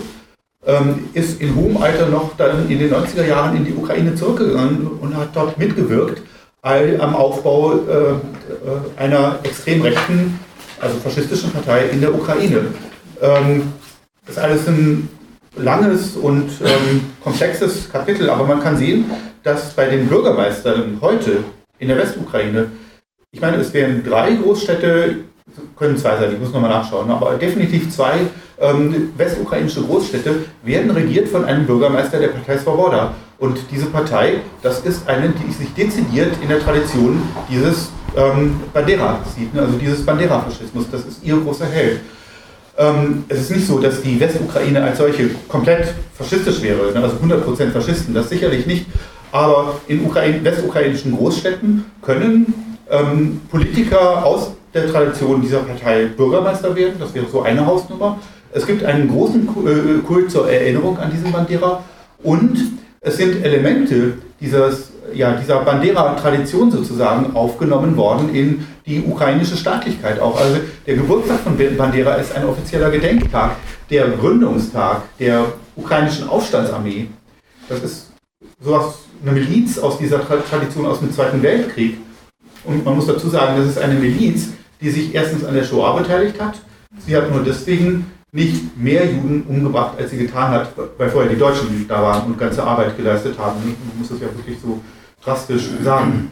[0.66, 4.88] ähm, ist in hohem Alter noch dann in den 90er Jahren in die Ukraine zurückgegangen
[5.00, 6.22] und hat dort mitgewirkt
[6.64, 10.40] am Aufbau äh, einer extrem rechten,
[10.80, 12.66] also faschistischen Partei in der Ukraine.
[13.20, 13.74] Ähm,
[14.26, 15.10] das ist alles ein
[15.56, 19.06] langes und ähm, komplexes Kapitel, aber man kann sehen,
[19.44, 21.44] dass bei den Bürgermeistern heute
[21.80, 22.68] in der Westukraine,
[23.32, 25.16] ich meine, es wären drei Großstädte,
[25.78, 28.14] können zwei sein, ich muss nochmal nachschauen, aber definitiv zwei
[28.60, 33.14] ähm, westukrainische Großstädte werden regiert von einem Bürgermeister der Partei Svoboda.
[33.40, 39.20] Und diese Partei, das ist eine, die sich dezidiert in der Tradition dieses ähm, Bandera
[39.36, 39.62] sieht, ne?
[39.62, 42.02] also dieses Bandera-Faschismus, das ist ihr großer Held.
[42.78, 47.02] Ähm, es ist nicht so, dass die Westukraine als solche komplett faschistisch wäre, ne?
[47.02, 48.86] also 100% Faschisten, das sicherlich nicht.
[49.32, 56.96] Aber in Ukraine, westukrainischen Großstädten können ähm, Politiker aus der Tradition dieser Partei Bürgermeister werden.
[57.00, 58.20] Das wäre so eine Hausnummer.
[58.54, 61.84] Es gibt einen großen äh, Kult zur Erinnerung an diesen Bandera
[62.24, 62.58] und
[63.00, 70.40] es sind Elemente dieses, ja, dieser Bandera-Tradition sozusagen aufgenommen worden in die ukrainische Staatlichkeit auch.
[70.40, 73.56] Also der Geburtstag von Bandera ist ein offizieller Gedenktag,
[73.90, 75.46] der Gründungstag der
[75.76, 77.08] ukrainischen Aufstandsarmee.
[77.70, 78.12] Das ist
[78.60, 81.98] sowas, eine Miliz aus dieser Tradition aus dem Zweiten Weltkrieg.
[82.64, 84.50] Und man muss dazu sagen, das ist eine Miliz,
[84.82, 86.60] die sich erstens an der Shoah beteiligt hat.
[87.06, 91.40] Sie hat nur deswegen nicht mehr Juden umgebracht, als sie getan hat, weil vorher die
[91.40, 93.60] Deutschen da waren und ganze Arbeit geleistet haben.
[93.60, 94.80] Man muss das ja wirklich so
[95.24, 96.32] drastisch sagen.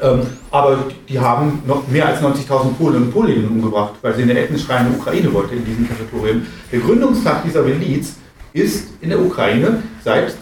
[0.00, 0.20] Ähm,
[0.50, 4.68] aber die haben noch mehr als 90.000 Polen und Polinnen umgebracht, weil sie eine ethnisch
[4.68, 6.46] reine Ukraine wollte in diesem Territorium.
[6.70, 8.16] Der Gründungstag dieser Miliz
[8.52, 10.34] ist in der Ukraine seit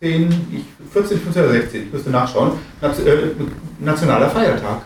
[0.00, 4.82] 2015, 14, 15 oder 16, ich müsste nachschauen, äh, nationaler Feiertag.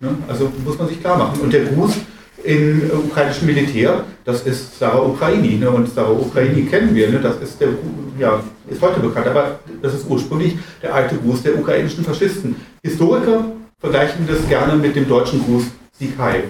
[0.00, 0.10] Ne?
[0.28, 1.40] Also muss man sich klar machen.
[1.40, 1.96] Und der Gruß
[2.42, 5.56] im ukrainischen Militär, das ist Sarah Ukraini.
[5.56, 5.70] Ne?
[5.70, 7.20] Und Sarah Ukraini kennen wir, ne?
[7.20, 7.68] das ist, der,
[8.18, 12.56] ja, ist heute bekannt, aber das ist ursprünglich der alte Gruß der ukrainischen Faschisten.
[12.82, 13.44] Historiker
[13.78, 15.64] vergleichen das gerne mit dem deutschen Gruß
[15.98, 16.44] Sieg Heil.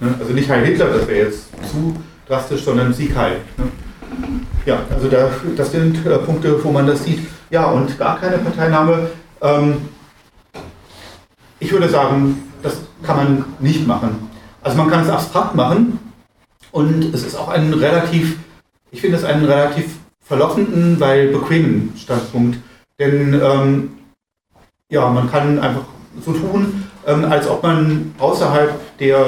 [0.00, 0.14] Ne?
[0.18, 1.96] Also nicht Heil Hitler, das wäre jetzt zu
[2.26, 3.36] drastisch, sondern Sieg Heil.
[3.56, 3.64] Ne?
[4.66, 7.26] Ja, also da, das sind äh, Punkte, wo man das sieht.
[7.50, 9.10] Ja, und gar keine Parteinahme.
[9.40, 9.88] Ähm,
[11.60, 14.28] ich würde sagen, das kann man nicht machen.
[14.62, 15.98] Also man kann es abstrakt machen
[16.72, 18.38] und es ist auch ein relativ,
[18.90, 22.58] ich finde es einen relativ verlockenden, weil bequemen Standpunkt.
[22.98, 23.90] Denn ähm,
[24.90, 25.84] ja, man kann einfach
[26.24, 29.24] so tun, ähm, als ob man außerhalb der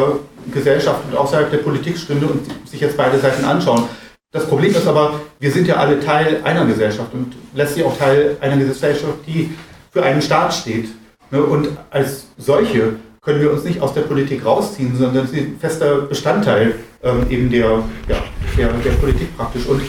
[0.52, 3.84] Gesellschaft und außerhalb der Politik stünde und sich jetzt beide Seiten anschauen.
[4.32, 8.36] Das Problem ist aber, wir sind ja alle Teil einer Gesellschaft und letztlich auch Teil
[8.40, 9.50] einer Gesellschaft, die
[9.90, 10.88] für einen Staat steht.
[11.32, 16.02] Ne, und als solche können wir uns nicht aus der Politik rausziehen, sondern sind fester
[16.02, 18.22] Bestandteil ähm, eben der, ja,
[18.56, 19.66] der, der Politik praktisch.
[19.66, 19.82] Und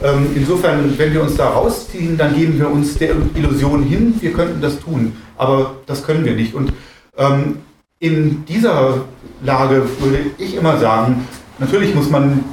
[0.00, 4.32] ähm, insofern, wenn wir uns da rausziehen, dann geben wir uns der Illusion hin, wir
[4.32, 5.16] könnten das tun.
[5.36, 6.54] Aber das können wir nicht.
[6.54, 6.72] Und
[7.16, 7.58] ähm,
[7.98, 9.06] in dieser
[9.42, 11.26] Lage würde ich immer sagen,
[11.58, 12.44] natürlich muss man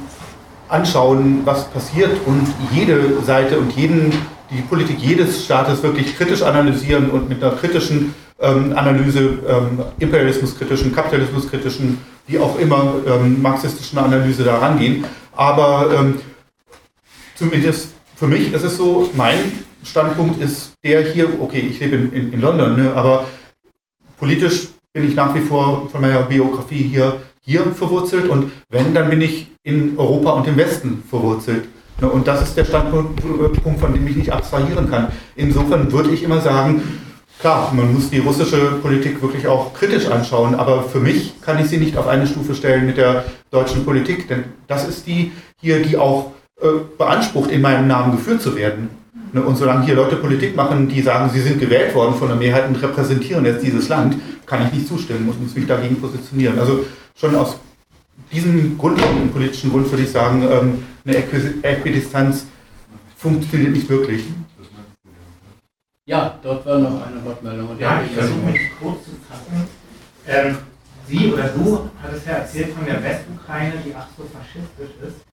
[0.68, 4.12] anschauen, was passiert und jede Seite und jeden,
[4.50, 10.94] die Politik jedes Staates wirklich kritisch analysieren und mit einer kritischen ähm, Analyse, ähm, imperialismuskritischen,
[10.94, 15.04] kapitalismuskritischen, wie auch immer, ähm, marxistischen Analyse da rangehen.
[15.34, 16.20] Aber ähm,
[17.34, 19.38] zumindest für mich ist es so, mein
[19.84, 23.26] Standpunkt ist der hier, okay, ich lebe in, in, in London, ne, aber
[24.18, 29.08] politisch bin ich nach wie vor von meiner Biografie hier, hier verwurzelt und wenn, dann
[29.08, 31.64] bin ich in Europa und im Westen verwurzelt.
[32.00, 33.22] Ne, und das ist der Standpunkt,
[33.80, 35.08] von dem ich nicht abstrahieren kann.
[35.34, 36.82] Insofern würde ich immer sagen,
[37.38, 41.66] Klar, man muss die russische Politik wirklich auch kritisch anschauen, aber für mich kann ich
[41.66, 45.82] sie nicht auf eine Stufe stellen mit der deutschen Politik, denn das ist die hier,
[45.82, 46.66] die auch äh,
[46.96, 48.88] beansprucht, in meinem Namen geführt zu werden.
[49.36, 52.38] Ne, und solange hier Leute Politik machen, die sagen, sie sind gewählt worden von der
[52.38, 54.16] Mehrheit und repräsentieren jetzt dieses Land,
[54.46, 56.58] kann ich nicht zustimmen und muss mich dagegen positionieren.
[56.58, 57.58] Also schon aus
[58.32, 62.46] diesem grundlegenden politischen Grund würde ich sagen, ähm, eine Äquidistanz
[63.18, 64.24] funktioniert nicht wirklich.
[66.06, 67.78] Ja, dort war noch eine Wortmeldung.
[67.78, 69.68] Ja, ich versuche mich kurz zu fassen.
[70.26, 70.56] Ähm,
[71.06, 75.26] Sie oder du hattest ja erzählt von der Westukraine, die ach so faschistisch ist.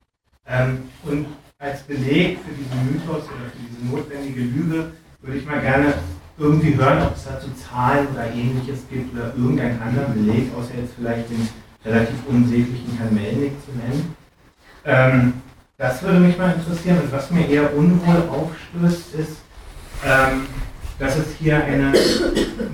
[0.45, 1.25] Ähm, und
[1.63, 4.91] als Beleg für diesen Mythos oder für diese notwendige Lüge
[5.21, 5.93] würde ich mal gerne
[6.37, 10.93] irgendwie hören, ob es dazu Zahlen oder ähnliches gibt oder irgendeinen anderen Beleg, außer jetzt
[10.97, 11.47] vielleicht den
[11.85, 14.15] relativ unsäglichen Herrn Melnick zu nennen.
[14.85, 15.33] Ähm,
[15.77, 16.99] das würde mich mal interessieren.
[16.99, 19.37] Und was mir eher unwohl aufstößt, ist,
[20.05, 20.47] ähm,
[20.99, 21.93] dass es hier eine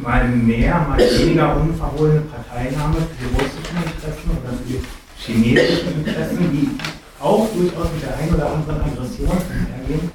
[0.02, 4.82] mal mehr, mal weniger unverhohlene Parteinahme für die russischen Interessen oder für die
[5.18, 10.12] chinesischen Interessen, die auch durchaus mit der einen oder anderen Aggression einhergehen,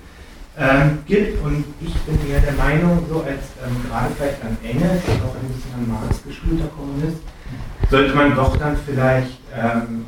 [0.56, 1.42] ähm, gibt.
[1.42, 5.48] Und ich bin eher der Meinung, so als ähm, gerade vielleicht an Engels, auch ein
[5.48, 7.18] bisschen an Marx geschulter Kommunist,
[7.90, 10.06] sollte man doch dann vielleicht ähm,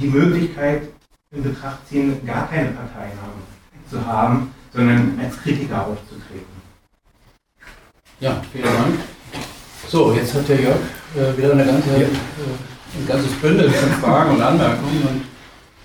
[0.00, 0.82] die Möglichkeit
[1.30, 3.42] in Betracht ziehen, gar keine Parteinahme
[3.90, 6.54] zu haben, sondern als Kritiker aufzutreten.
[8.20, 8.98] Ja, vielen Dank.
[9.88, 10.76] So, jetzt hat der Jörg
[11.14, 15.02] äh, wieder eine ganze, äh, ein ganzes Bündel von Fragen und Anmerkungen.
[15.02, 15.33] Und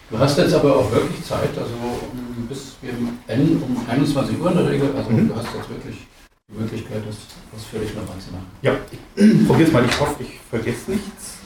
[0.09, 1.73] du hast jetzt aber auch wirklich Zeit, also
[2.11, 2.93] um, bis wir
[3.27, 4.89] enden um 21 Uhr in der Regel.
[4.95, 5.29] Also mhm.
[5.29, 6.07] du hast jetzt wirklich
[6.47, 7.15] die Möglichkeit, das
[7.55, 8.47] ausführlich noch anzumachen.
[8.61, 9.85] Ja, ich probiere es mal.
[9.85, 11.37] Ich hoffe, ich vergesse nichts.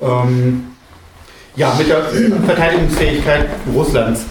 [0.00, 0.66] Ähm,
[1.56, 2.04] ja, mit der
[2.46, 4.24] Verteidigungsfähigkeit Russlands.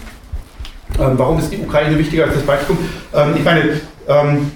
[0.97, 2.77] Ähm, warum ist die Ukraine wichtiger als das Baltikum?
[3.13, 4.51] Ähm, ich meine, ähm,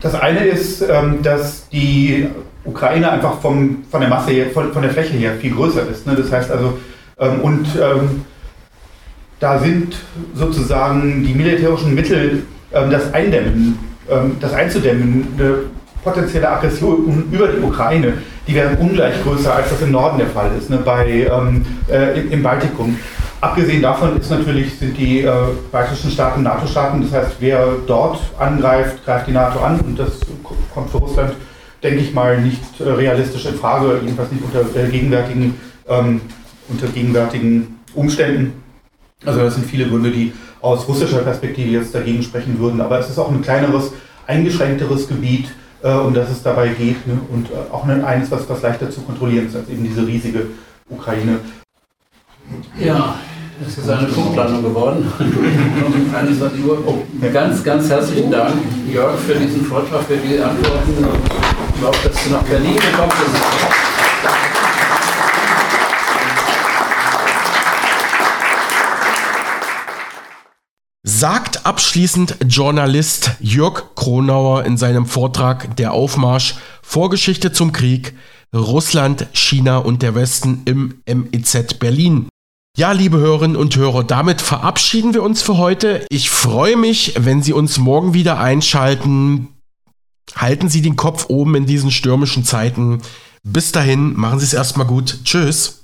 [0.00, 2.28] das eine ist, ähm, dass die
[2.64, 6.06] Ukraine einfach vom, von der Masse her, von, von der Fläche her viel größer ist.
[6.06, 6.14] Ne?
[6.14, 6.78] Das heißt also,
[7.28, 8.24] und ähm,
[9.38, 9.96] da sind
[10.34, 13.78] sozusagen die militärischen Mittel, das Eindämmen,
[14.40, 15.54] das einzudämmen, eine
[16.02, 18.14] potenzielle Aggression über die Ukraine,
[18.46, 20.78] die wären ungleich größer, als das im Norden der Fall ist, ne?
[20.78, 21.28] bei,
[21.88, 22.96] äh, im Baltikum.
[23.40, 25.32] Abgesehen davon ist natürlich, sind die äh,
[25.72, 27.02] baltischen Staaten NATO-Staaten.
[27.02, 29.80] Das heißt, wer dort angreift, greift die NATO an.
[29.80, 30.20] Und das
[30.72, 31.32] kommt für Russland,
[31.82, 35.58] denke ich mal, nicht äh, realistisch in Frage, jedenfalls nicht unter äh, gegenwärtigen,
[35.88, 36.20] ähm,
[36.72, 38.62] unter gegenwärtigen Umständen.
[39.24, 42.80] Also das sind viele Gründe, die aus russischer Perspektive jetzt dagegen sprechen würden.
[42.80, 43.92] Aber es ist auch ein kleineres,
[44.26, 45.52] eingeschränkteres Gebiet,
[45.82, 47.06] äh, um das es dabei geht.
[47.06, 47.18] Ne?
[47.30, 50.46] Und äh, auch eines, was, was leichter zu kontrollieren ist als eben diese riesige
[50.88, 51.38] Ukraine.
[52.78, 53.16] Ja,
[53.66, 55.12] es ist eine Punktlandung geworden.
[56.14, 56.78] 21 Uhr.
[56.86, 57.02] Oh,
[57.32, 58.54] ganz, ganz herzlichen Dank,
[58.92, 61.06] Jörg, für diesen Vortrag, für die Antworten.
[61.78, 63.71] Überhaupt, dass du nach Berlin gekommen bist.
[71.22, 78.14] Sagt abschließend Journalist Jörg Kronauer in seinem Vortrag Der Aufmarsch Vorgeschichte zum Krieg
[78.52, 82.26] Russland, China und der Westen im MEZ Berlin.
[82.76, 86.04] Ja, liebe Hörerinnen und Hörer, damit verabschieden wir uns für heute.
[86.10, 89.46] Ich freue mich, wenn Sie uns morgen wieder einschalten.
[90.34, 93.00] Halten Sie den Kopf oben in diesen stürmischen Zeiten.
[93.44, 95.20] Bis dahin, machen Sie es erstmal gut.
[95.22, 95.81] Tschüss.